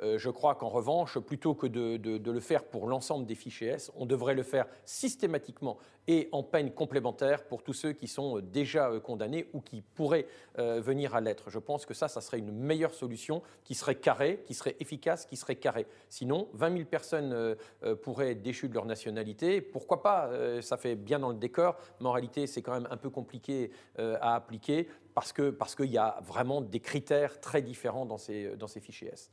je 0.00 0.30
crois 0.30 0.54
qu'en 0.54 0.68
revanche, 0.68 1.18
plutôt 1.18 1.54
que 1.54 1.66
de, 1.66 1.96
de 1.96 2.30
le 2.30 2.40
faire 2.40 2.64
pour 2.64 2.86
l'ensemble 2.86 3.24
des 3.24 3.34
fichiers 3.34 3.68
S, 3.68 3.90
on 3.96 4.04
devrait 4.04 4.34
le 4.34 4.42
faire 4.42 4.66
systématiquement 4.84 5.78
et 6.08 6.28
en 6.32 6.42
peine 6.42 6.72
complémentaire 6.72 7.44
pour 7.44 7.62
tous 7.62 7.72
ceux 7.72 7.92
qui 7.92 8.08
sont 8.08 8.40
déjà 8.40 8.90
condamnés 9.00 9.48
ou 9.52 9.60
qui 9.60 9.82
pourraient 9.82 10.26
euh, 10.58 10.80
venir 10.80 11.14
à 11.14 11.20
l'être. 11.20 11.50
Je 11.50 11.58
pense 11.58 11.86
que 11.86 11.94
ça, 11.94 12.08
ça 12.08 12.20
serait 12.20 12.38
une 12.38 12.52
meilleure 12.52 12.94
solution 12.94 13.42
qui 13.64 13.74
serait 13.74 13.94
carrée, 13.94 14.42
qui 14.46 14.54
serait 14.54 14.76
efficace, 14.80 15.26
qui 15.26 15.36
serait 15.36 15.56
carrée. 15.56 15.86
Sinon, 16.08 16.48
20 16.52 16.72
000 16.72 16.84
personnes 16.84 17.32
euh, 17.32 17.54
euh, 17.84 17.96
pourraient 17.96 18.32
être 18.32 18.42
déchues 18.42 18.68
de 18.68 18.74
leur 18.74 18.86
nationalité. 18.86 19.60
Pourquoi 19.60 20.02
pas 20.02 20.30
Ça 20.60 20.76
fait 20.76 20.94
bien 20.94 21.18
dans 21.18 21.30
le 21.30 21.36
décor, 21.36 21.76
mais 22.00 22.06
en 22.06 22.12
réalité, 22.12 22.46
c'est 22.46 22.62
quand 22.62 22.72
même 22.72 22.88
un 22.90 22.96
peu 22.96 23.10
compliqué 23.10 23.70
à 23.98 24.34
appliquer 24.34 24.88
parce 25.14 25.32
qu'il 25.32 25.52
parce 25.52 25.74
qu'il 25.74 25.90
y 25.90 25.98
a 25.98 26.18
vraiment 26.22 26.60
des 26.60 26.80
critères 26.80 27.40
très 27.40 27.62
différents 27.62 28.06
dans 28.06 28.18
ces, 28.18 28.56
dans 28.56 28.66
ces 28.66 28.80
fichiers 28.80 29.10
S. 29.12 29.30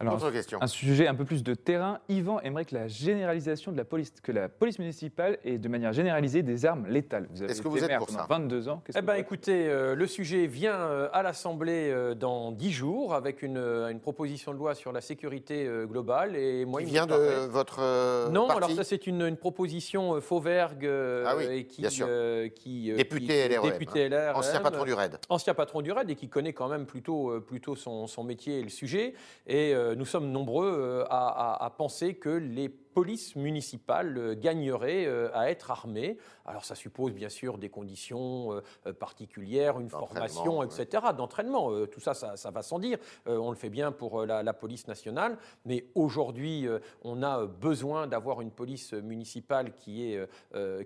Alors, 0.00 0.20
Un 0.60 0.66
sujet 0.66 1.06
un 1.06 1.14
peu 1.14 1.24
plus 1.24 1.44
de 1.44 1.54
terrain. 1.54 2.00
Yvan 2.08 2.40
aimerait 2.40 2.64
que 2.64 2.74
la 2.74 2.88
généralisation 2.88 3.70
de 3.70 3.76
la 3.76 3.84
police, 3.84 4.12
que 4.22 4.32
la 4.32 4.48
police 4.48 4.80
municipale 4.80 5.38
ait 5.44 5.56
de 5.56 5.68
manière 5.68 5.92
généralisée 5.92 6.42
des 6.42 6.66
armes 6.66 6.86
létales. 6.88 7.28
Vous 7.30 7.42
avez 7.42 7.52
Est-ce 7.52 7.62
que 7.62 7.68
vous 7.68 7.82
êtes 7.82 7.96
pour 7.98 8.10
ça 8.10 8.26
22 8.28 8.68
ans. 8.68 8.82
Eh 8.94 9.02
ben, 9.02 9.14
écoutez, 9.14 9.68
euh, 9.68 9.94
le 9.94 10.06
sujet 10.08 10.46
vient 10.48 10.74
euh, 10.74 11.08
à 11.12 11.22
l'Assemblée 11.22 11.90
euh, 11.90 12.14
dans 12.14 12.50
10 12.50 12.72
jours 12.72 13.14
avec 13.14 13.42
une, 13.42 13.56
une, 13.56 14.00
proposition 14.00 14.52
de 14.52 14.58
loi 14.58 14.74
sur 14.74 14.90
la 14.90 15.00
sécurité 15.00 15.70
globale. 15.88 16.34
Et 16.34 16.64
moi, 16.64 16.82
il 16.82 16.88
vient 16.88 17.06
de 17.06 17.46
votre 17.46 18.30
Non, 18.30 18.48
alors 18.48 18.70
ça 18.70 18.82
c'est 18.82 19.06
une, 19.06 19.22
une, 19.22 19.36
proposition 19.36 20.20
Fauvergue 20.20 20.90
ah 21.24 21.34
oui, 21.36 21.66
qui, 21.66 21.82
bien 21.82 21.90
sûr. 21.90 22.08
qui 22.54 22.92
député, 22.92 23.48
LR, 23.48 23.62
député 23.62 24.08
LR, 24.08 24.36
ancien 24.36 24.60
patron 24.60 24.84
du 24.84 24.92
RAID. 24.92 25.18
Ancien 25.28 25.54
patron 25.54 25.82
du 25.82 25.92
RAID 25.92 26.10
et 26.10 26.16
qui 26.16 26.28
connaît 26.28 26.52
quand 26.52 26.68
même 26.68 26.86
plutôt, 26.86 27.40
plutôt 27.40 27.76
son, 27.76 28.06
son 28.06 28.24
métier 28.24 28.58
et 28.58 28.62
le 28.62 28.70
sujet. 28.70 29.14
Et 29.46 29.74
nous 29.94 30.04
sommes 30.04 30.30
nombreux 30.30 30.72
euh, 30.72 31.04
à, 31.10 31.72
penser 31.76 32.14
que 32.14 32.30
les 32.30 32.68
police 32.94 33.34
municipale 33.36 34.16
euh, 34.16 34.34
gagnerait 34.34 35.04
euh, 35.06 35.28
à 35.34 35.50
être 35.50 35.70
armée. 35.70 36.16
Alors 36.44 36.64
ça 36.64 36.74
suppose 36.74 37.12
bien 37.12 37.28
sûr 37.28 37.58
des 37.58 37.68
conditions 37.68 38.60
euh, 38.86 38.92
particulières, 38.92 39.80
une 39.80 39.90
formation, 39.90 40.62
etc., 40.62 41.04
d'entraînement. 41.16 41.86
Tout 41.86 42.00
ça, 42.00 42.14
ça, 42.14 42.50
va 42.50 42.62
sans 42.62 42.78
dire. 42.78 42.98
On 43.26 43.50
le 43.50 43.56
fait 43.56 43.70
bien 43.70 43.92
pour 43.92 44.24
la, 44.24 44.52
police 44.52 44.86
nationale, 44.86 45.36
mais 45.64 45.86
aujourd'hui, 45.94 46.66
on 47.02 47.22
a 47.22 47.46
besoin 47.46 48.06
d'avoir 48.06 48.40
une 48.40 48.50
police 48.50 48.92
municipale 48.92 49.74
qui, 49.74 50.12
est, 50.12 50.28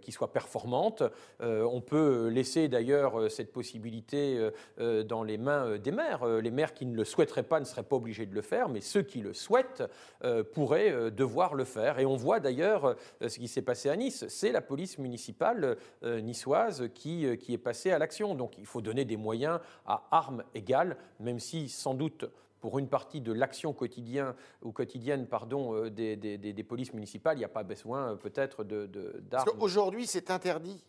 qui 0.01 0.13
soit 0.13 0.33
performante. 0.33 1.03
On 1.41 1.81
peut 1.81 2.29
laisser 2.29 2.69
d'ailleurs 2.69 3.31
cette 3.31 3.53
possibilité 3.53 4.51
dans 4.79 5.23
les 5.23 5.39
mains 5.39 5.77
des 5.79 5.93
maires. 5.93 6.27
Les 6.27 6.51
maires 6.51 6.75
qui 6.75 6.87
ne 6.87 6.97
le 6.97 7.05
souhaiteraient 7.05 7.43
pas 7.43 7.61
ne 7.61 7.65
seraient 7.65 7.83
pas 7.83 7.97
obligés 7.97 8.27
de 8.27 8.35
le 8.35 8.43
faire, 8.43 8.69
mais 8.69 8.81
ceux 8.81 9.03
qui 9.03 9.21
le 9.21 9.35
souhaitent 9.35 9.83
pourraient 10.53 11.11
devoir 11.11 11.55
le 11.55 11.65
faire. 11.65 11.99
Et 11.99 12.07
on 12.07 12.17
voit 12.17 12.41
d'ailleurs 12.41 12.97
euh, 13.23 13.29
ce 13.29 13.39
qui 13.39 13.49
s'est 13.49 13.63
passé 13.63 13.89
à 13.89 13.97
Nice. 13.97 14.25
C'est 14.29 14.53
la 14.53 14.61
police 14.61 14.99
municipale 14.99 15.48
euh, 16.03 16.21
niçoise 16.21 16.89
qui, 16.95 17.27
euh, 17.27 17.37
qui 17.37 17.53
est 17.53 17.59
passée 17.59 17.91
à 17.91 17.99
l'action. 17.99 18.35
Donc 18.35 18.57
il 18.59 18.67
faut 18.67 18.81
donner 18.81 19.05
des 19.05 19.17
moyens 19.17 19.61
à 19.87 20.05
armes 20.11 20.45
égales, 20.55 20.97
même 21.21 21.39
si 21.39 21.69
sans 21.69 21.95
doute 21.95 22.25
pour 22.61 22.79
une 22.79 22.89
partie 22.89 23.21
de 23.21 23.33
l'action 23.33 23.73
quotidienne, 23.73 24.35
ou 24.63 24.73
quotidienne 24.73 25.27
pardon, 25.27 25.89
des, 25.89 26.17
des, 26.17 26.65
polices 26.65 26.93
municipales, 26.93 27.37
il 27.37 27.39
n'y 27.39 27.45
a 27.45 27.49
pas 27.49 27.63
besoin 27.63 28.17
peut-être 28.17 28.65
d'armes. 28.65 28.89
De, 28.89 29.23
Parce 29.31 29.45
qu'aujourd'hui, 29.45 30.07
c'est 30.07 30.31
interdit 30.31 30.85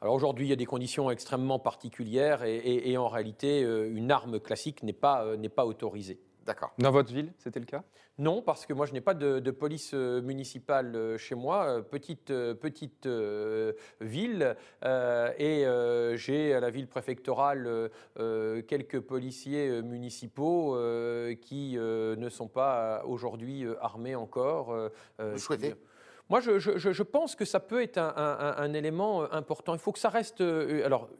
alors 0.00 0.14
aujourd'hui, 0.14 0.46
il 0.46 0.50
y 0.50 0.52
a 0.52 0.56
des 0.56 0.66
conditions 0.66 1.12
extrêmement 1.12 1.60
particulières 1.60 2.42
et, 2.42 2.90
et 2.90 2.96
en 2.96 3.06
réalité, 3.06 3.60
une 3.60 4.10
arme 4.10 4.40
classique 4.40 4.82
n'est 4.82 4.92
pas, 4.92 5.36
n'est 5.36 5.48
pas 5.48 5.64
autorisée. 5.64 6.18
D'accord. 6.46 6.72
Dans 6.78 6.90
votre 6.90 7.12
ville, 7.12 7.32
c'était 7.38 7.60
le 7.60 7.66
cas? 7.66 7.84
Non, 8.18 8.42
parce 8.42 8.66
que 8.66 8.72
moi, 8.72 8.86
je 8.86 8.92
n'ai 8.92 9.00
pas 9.00 9.14
de, 9.14 9.50
police 9.50 9.92
euh, 9.94 10.20
municipale 10.20 10.94
euh, 10.94 11.18
chez 11.18 11.34
moi, 11.34 11.64
euh, 11.66 11.82
petite, 11.82 12.26
petite 12.26 13.08
ville, 14.00 14.56
et 14.84 15.64
j'ai 16.16 16.54
à 16.54 16.60
la 16.60 16.70
ville 16.70 16.88
préfectorale 16.88 17.90
quelques 18.68 19.00
policiers 19.00 19.82
municipaux 19.82 20.76
qui 21.40 21.76
ne 21.76 22.28
sont 22.28 22.48
pas 22.48 23.02
aujourd'hui 23.06 23.66
armés 23.80 24.14
encore. 24.14 24.74
Vous 25.18 25.38
souhaitez? 25.38 25.74
Moi, 26.32 26.40
je, 26.40 27.02
pense 27.02 27.36
que 27.36 27.44
ça 27.44 27.60
peut 27.60 27.82
être 27.82 27.98
un, 27.98 28.72
élément 28.72 29.30
important. 29.32 29.74
Il 29.74 29.78
faut 29.78 29.92
que 29.92 29.98
ça 29.98 30.08
reste 30.08 30.40
alors, 30.40 31.10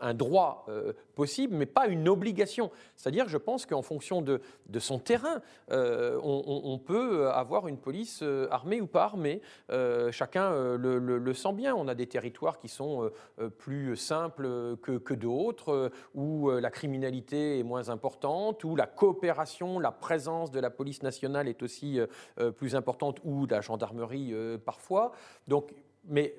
un 0.00 0.14
droit 0.14 0.66
possible, 1.14 1.54
mais 1.54 1.66
pas 1.66 1.88
une 1.88 2.08
obligation. 2.08 2.70
C'est-à-dire, 2.96 3.28
je 3.28 3.36
pense 3.36 3.66
qu'en 3.66 3.82
fonction 3.82 4.22
de, 4.22 4.40
son 4.78 4.98
terrain, 4.98 5.42
on, 5.70 6.80
peut 6.82 7.28
avoir 7.28 7.68
une 7.68 7.76
police 7.76 8.24
armée 8.50 8.80
ou 8.80 8.86
pas 8.86 9.04
armée. 9.04 9.42
chacun 10.10 10.76
le, 10.78 11.34
sent 11.34 11.52
bien. 11.52 11.74
On 11.74 11.86
a 11.86 11.94
des 11.94 12.06
territoires 12.06 12.58
qui 12.58 12.68
sont 12.68 13.10
plus 13.58 13.94
simples 13.96 14.76
que, 14.80 14.96
que 14.96 15.12
d'autres, 15.12 15.90
où 16.14 16.50
la 16.50 16.70
criminalité 16.70 17.58
est 17.58 17.62
moins 17.62 17.90
importante, 17.90 18.64
où 18.64 18.74
la 18.74 18.86
coopération, 18.86 19.78
la 19.78 19.92
présence 19.92 20.50
de 20.50 20.60
la 20.60 20.70
police 20.70 21.02
nationale 21.02 21.46
est 21.46 21.62
aussi 21.62 22.00
plus 22.56 22.74
importante, 22.74 23.18
ou 23.22 23.44
la 23.44 23.60
gendarmerie 23.60 24.29
parfois. 24.64 25.12
Donc, 25.48 25.74
mais 26.04 26.34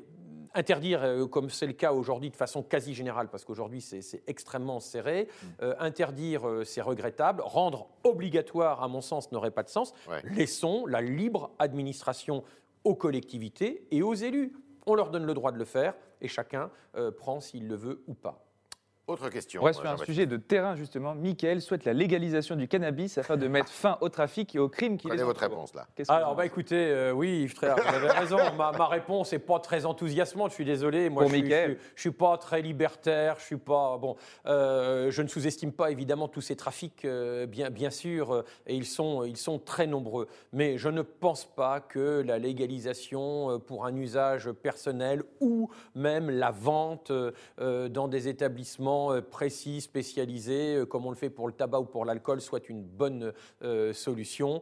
interdire, 0.54 1.27
comme 1.30 1.49
c'est 1.49 1.67
le 1.67 1.73
cas 1.73 1.93
aujourd'hui 1.93 2.30
de 2.30 2.36
façon 2.36 2.62
quasi 2.62 2.93
générale, 2.93 3.30
parce 3.30 3.45
qu'aujourd'hui 3.45 3.80
c'est 3.80 4.23
extrêmement 4.27 4.80
serré, 4.80 5.27
mm. 5.43 5.65
interdire 5.80 6.41
c'est 6.65 6.82
regrettable, 6.82 7.41
rendre 7.41 7.88
obligatoire 8.04 8.84
à 8.84 8.88
mon 8.88 9.01
sens 9.01 9.32
n'aurait 9.32 9.51
pas 9.51 9.63
de 9.63 9.69
sens. 9.69 9.93
Laissons 10.25 10.86
la 10.86 11.01
libre 11.01 11.51
administration 11.60 12.43
aux 12.84 12.95
collectivités 12.95 13.88
et 13.91 14.01
aux 14.01 14.13
élus. 14.13 14.51
On 14.86 14.95
leur 14.95 15.12
donne 15.12 15.25
le 15.25 15.34
droit 15.34 15.51
de 15.51 15.58
le 15.58 15.65
faire 15.65 15.93
et 16.19 16.27
chacun 16.27 16.69
prend 17.17 17.39
s'il 17.39 17.67
le 17.67 17.75
veut 17.75 18.04
ou 18.08 18.13
pas. 18.13 18.43
Autre 19.12 19.28
question. 19.28 19.62
On 19.62 19.65
reste 19.65 19.82
sur 19.82 19.89
un 19.89 19.97
sujet 19.97 20.26
de 20.26 20.38
terrain, 20.38 20.78
justement. 20.78 21.13
Michael 21.15 21.62
souhaite 21.62 21.84
la 21.84 21.91
légalisation 21.91 22.56
du 22.56 22.69
cannabis 22.69 23.17
afin 23.17 23.36
de 23.36 23.45
mettre 23.45 23.69
fin 23.69 23.97
au 24.00 24.08
trafic 24.08 24.56
et 24.56 24.60
aux 24.60 24.69
crimes 24.69 24.97
qui 24.97 25.10
Quelle 25.10 25.19
est 25.19 25.24
votre 25.24 25.41
réponse, 25.41 25.74
là 25.74 25.86
Alors, 26.08 26.34
bah, 26.34 26.45
écoutez, 26.45 26.78
euh, 26.78 27.12
oui, 27.12 27.45
vous 27.45 27.65
avez 27.65 28.10
raison. 28.10 28.38
ma, 28.58 28.88
réponse 28.88 29.34
n'est 29.34 29.39
pas 29.39 29.60
très 29.60 29.86
enthousiasmante, 29.86 30.52
je 30.52 30.56
suis 30.56 30.65
désolé. 30.65 31.10
Moi, 31.10 31.26
je, 31.28 31.36
ne 31.36 31.76
suis 31.97 32.12
pas 32.12 32.38
très 32.38 32.62
libertaire, 32.62 33.36
je 33.39 33.43
suis 33.43 33.58
pas... 33.58 33.97
Bon, 33.97 34.15
euh, 34.45 35.12
je 35.12 35.21
ne 35.21 35.28
sous-estime 35.28 35.74
pas, 35.74 35.91
évidemment, 35.91 36.30
tous 36.30 36.41
ces 36.41 36.56
trafics, 36.56 37.04
euh, 37.04 37.45
bien, 37.45 37.69
bien 37.69 37.89
sûr, 37.89 38.45
et 38.65 38.76
ils 38.76 38.86
sont, 38.86 39.26
ils 39.26 39.36
sont 39.36 39.60
très 39.60 39.88
nombreux. 39.88 40.30
Mais 40.54 40.78
je 40.78 40.88
ne 40.88 41.02
pense 41.02 41.43
pas 41.43 41.82
que 41.82 42.24
la 42.26 42.39
légalisation 42.39 43.60
pour 43.60 43.86
un 43.86 43.95
usage 43.97 44.50
personnel 44.52 45.24
ou 45.41 45.69
même 45.95 46.30
la 46.30 46.52
vente 46.52 47.12
dans 47.58 48.08
des 48.08 48.30
établissements 48.30 49.01
euh, 49.10 49.22
précis, 49.22 49.82
spécialisé, 49.82 50.76
euh, 50.76 50.86
comme 50.86 51.06
on 51.06 51.10
le 51.10 51.16
fait 51.16 51.30
pour 51.30 51.48
le 51.48 51.54
tabac 51.54 51.80
ou 51.80 51.86
pour 51.86 52.06
l'alcool, 52.06 52.42
soit 52.42 52.70
une 52.70 52.84
bonne 52.84 53.34
euh, 53.64 53.94
solution. 53.94 54.62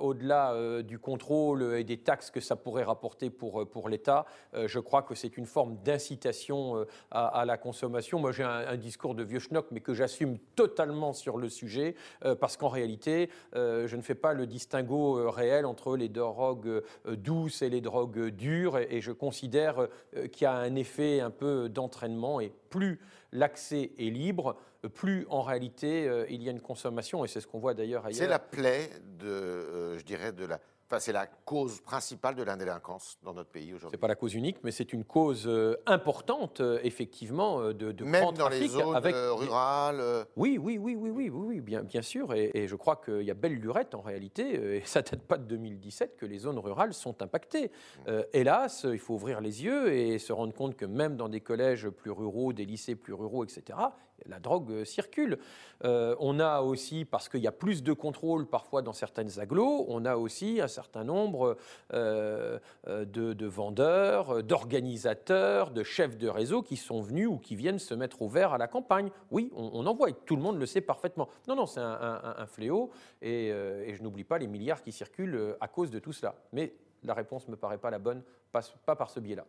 Au-delà 0.00 0.82
du 0.82 0.98
contrôle 0.98 1.74
et 1.74 1.84
des 1.84 1.98
taxes 1.98 2.30
que 2.30 2.40
ça 2.40 2.56
pourrait 2.56 2.82
rapporter 2.82 3.30
pour, 3.30 3.68
pour 3.68 3.88
l'État, 3.88 4.26
je 4.54 4.78
crois 4.78 5.02
que 5.02 5.14
c'est 5.14 5.36
une 5.36 5.46
forme 5.46 5.76
d'incitation 5.84 6.84
à, 7.10 7.44
la 7.44 7.56
consommation. 7.56 8.18
Moi, 8.18 8.32
j'ai 8.32 8.42
un, 8.42 8.76
discours 8.76 9.14
de 9.14 9.22
vieux 9.22 9.38
schnock, 9.38 9.66
mais 9.70 9.80
que 9.80 9.94
j'assume 9.94 10.38
totalement 10.56 11.12
sur 11.12 11.38
le 11.38 11.48
sujet, 11.48 11.94
parce 12.40 12.56
qu'en 12.56 12.68
réalité, 12.68 13.30
je 13.54 13.94
ne 13.94 14.02
fais 14.02 14.14
pas 14.14 14.32
le 14.32 14.46
distinguo 14.46 15.30
réel 15.30 15.66
entre 15.66 15.96
les 15.96 16.08
drogues 16.08 16.82
douces 17.06 17.62
et 17.62 17.70
les 17.70 17.80
drogues 17.80 18.28
dures, 18.28 18.78
et 18.78 19.00
je 19.00 19.12
considère 19.12 19.88
qu'il 20.32 20.42
y 20.42 20.46
a 20.46 20.54
un 20.54 20.74
effet 20.74 21.20
un 21.20 21.30
peu 21.30 21.68
d'entraînement, 21.68 22.40
et 22.40 22.52
plus 22.70 23.00
l'accès 23.32 23.59
est 23.72 24.10
libre, 24.10 24.56
plus 24.88 25.26
en 25.28 25.42
réalité 25.42 26.08
euh, 26.08 26.26
il 26.30 26.42
y 26.42 26.48
a 26.48 26.52
une 26.52 26.60
consommation, 26.60 27.24
et 27.24 27.28
c'est 27.28 27.40
ce 27.40 27.46
qu'on 27.46 27.58
voit 27.58 27.74
d'ailleurs 27.74 28.06
ailleurs. 28.06 28.18
C'est 28.18 28.26
la 28.26 28.38
plaie 28.38 28.90
de, 29.18 29.26
euh, 29.26 29.98
je 29.98 30.04
dirais, 30.04 30.32
de 30.32 30.44
la, 30.44 30.60
c'est 30.98 31.12
la 31.12 31.26
cause 31.26 31.80
principale 31.80 32.34
de 32.34 32.42
l'indélinquance 32.42 33.18
dans 33.22 33.32
notre 33.32 33.50
pays 33.50 33.72
aujourd'hui. 33.72 33.96
C'est 33.96 34.00
pas 34.00 34.08
la 34.08 34.16
cause 34.16 34.34
unique, 34.34 34.56
mais 34.64 34.72
c'est 34.72 34.92
une 34.92 35.04
cause 35.04 35.46
euh, 35.46 35.76
importante, 35.86 36.60
euh, 36.60 36.80
effectivement, 36.82 37.60
euh, 37.60 37.72
de, 37.72 37.92
de 37.92 38.04
Même 38.04 38.32
dans 38.32 38.48
les 38.48 38.66
zones 38.66 38.96
rurales. 38.96 40.26
Oui, 40.36 40.58
oui, 40.58 40.78
oui, 40.78 40.96
oui, 40.96 41.10
oui, 41.10 41.28
oui, 41.30 41.60
bien, 41.60 41.82
bien 41.82 42.02
sûr. 42.02 42.34
Et, 42.34 42.66
je 42.66 42.76
crois 42.76 42.96
qu'il 42.96 43.22
y 43.22 43.30
a 43.30 43.34
belle 43.34 43.54
lurette 43.54 43.94
en 43.94 44.00
réalité, 44.00 44.76
et 44.76 44.82
ça 44.84 45.02
date 45.02 45.22
pas 45.22 45.38
de 45.38 45.44
2017 45.44 46.16
que 46.16 46.26
les 46.26 46.38
zones 46.38 46.58
rurales 46.58 46.94
sont 46.94 47.22
impactées. 47.22 47.70
Mmh. 48.06 48.12
hélas, 48.32 48.86
il 48.90 48.98
faut 48.98 49.14
ouvrir 49.14 49.40
les 49.40 49.64
yeux 49.64 49.92
et 49.92 50.18
se 50.18 50.32
rendre 50.32 50.54
compte 50.54 50.76
que 50.76 50.86
même 50.86 51.16
dans 51.16 51.28
des 51.28 51.40
collèges 51.40 51.88
plus 51.88 52.10
ruraux, 52.10 52.52
des 52.52 52.64
lycées 52.64 52.96
plus 52.96 53.12
ruraux, 53.12 53.44
etc., 53.44 53.78
la 54.26 54.40
drogue 54.40 54.84
circule. 54.84 55.38
on 55.82 56.40
a 56.40 56.60
aussi, 56.60 57.04
parce 57.04 57.28
qu'il 57.28 57.40
y 57.40 57.46
a 57.46 57.52
plus 57.52 57.82
de 57.82 57.92
contrôle 57.92 58.46
parfois 58.46 58.82
dans 58.82 58.92
certaines 58.92 59.38
agglos, 59.40 59.86
on 59.88 60.04
a 60.04 60.16
aussi 60.16 60.60
un 60.60 60.68
certain 60.68 61.04
nombre 61.04 61.56
euh, 61.92 62.58
euh, 62.86 63.04
de, 63.04 63.46
vendeurs, 63.46 64.42
d'organisateurs, 64.42 65.70
de 65.70 65.82
chefs 65.82 66.16
de 66.16 66.28
réseau 66.28 66.62
qui 66.62 66.76
sont 66.76 67.00
venus 67.00 67.26
ou 67.28 67.38
qui 67.38 67.56
viennent 67.56 67.78
se 67.78 67.94
mettre 67.94 68.22
au 68.22 68.28
vert 68.28 68.52
à 68.52 68.58
la 68.58 68.68
campagne. 68.68 69.10
Oui, 69.30 69.50
on, 69.54 69.86
en 69.86 69.94
voit 69.94 70.10
et 70.10 70.14
tout 70.14 70.36
le 70.36 70.42
monde 70.42 70.58
le 70.58 70.66
sait 70.66 70.80
parfaitement. 70.80 71.28
Non, 71.48 71.56
non, 71.56 71.66
c'est 71.66 71.80
un, 71.80 72.46
fléau 72.46 72.90
euh, 73.24 73.84
et, 73.84 73.94
je 73.94 74.02
n'oublie 74.02 74.24
pas 74.24 74.38
les 74.38 74.46
milliards 74.46 74.82
qui 74.82 74.92
circulent 74.92 75.56
à 75.60 75.68
cause 75.68 75.90
de 75.90 75.98
tout 75.98 76.12
cela. 76.12 76.34
Mais 76.52 76.74
la 77.02 77.14
réponse 77.14 77.46
ne 77.46 77.52
me 77.52 77.56
paraît 77.56 77.78
pas 77.78 77.90
la 77.90 77.98
bonne, 77.98 78.22
pas, 78.52 78.60
pas 78.86 78.96
par 78.96 79.10
ce 79.10 79.20
biais-là. 79.20 79.44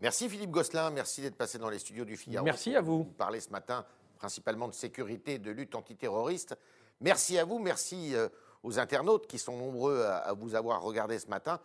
Merci 0.00 0.28
Philippe 0.28 0.50
Gosselin, 0.50 0.90
merci 0.90 1.20
d'être 1.20 1.36
passé 1.36 1.58
dans 1.58 1.68
les 1.68 1.78
studios 1.78 2.04
du 2.04 2.16
Figaro. 2.16 2.44
Merci 2.44 2.74
à 2.74 2.80
vous. 2.80 3.04
Vous 3.18 3.40
ce 3.40 3.50
matin 3.50 3.84
principalement 4.20 4.68
de 4.68 4.74
sécurité, 4.74 5.38
de 5.38 5.50
lutte 5.50 5.74
antiterroriste. 5.74 6.56
Merci 7.00 7.38
à 7.38 7.44
vous, 7.46 7.58
merci 7.58 8.14
aux 8.62 8.78
internautes 8.78 9.26
qui 9.26 9.38
sont 9.38 9.56
nombreux 9.56 10.02
à, 10.04 10.34
vous 10.34 10.54
avoir 10.54 10.82
regardé 10.82 11.18
ce 11.18 11.28
matin 11.28 11.58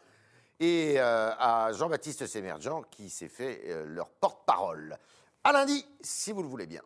et 0.60 0.96
euh, 0.98 1.32
à 1.38 1.72
Jean-Baptiste 1.74 2.26
Sémergent 2.28 2.84
qui 2.89 3.10
s'est 3.10 3.28
fait 3.28 3.63
euh, 3.68 3.86
leur 3.86 4.10
porte-parole. 4.10 4.98
À 5.44 5.52
lundi, 5.52 5.86
si 6.02 6.32
vous 6.32 6.41
le 6.41 6.48
voulez 6.48 6.65
bien. 6.65 6.82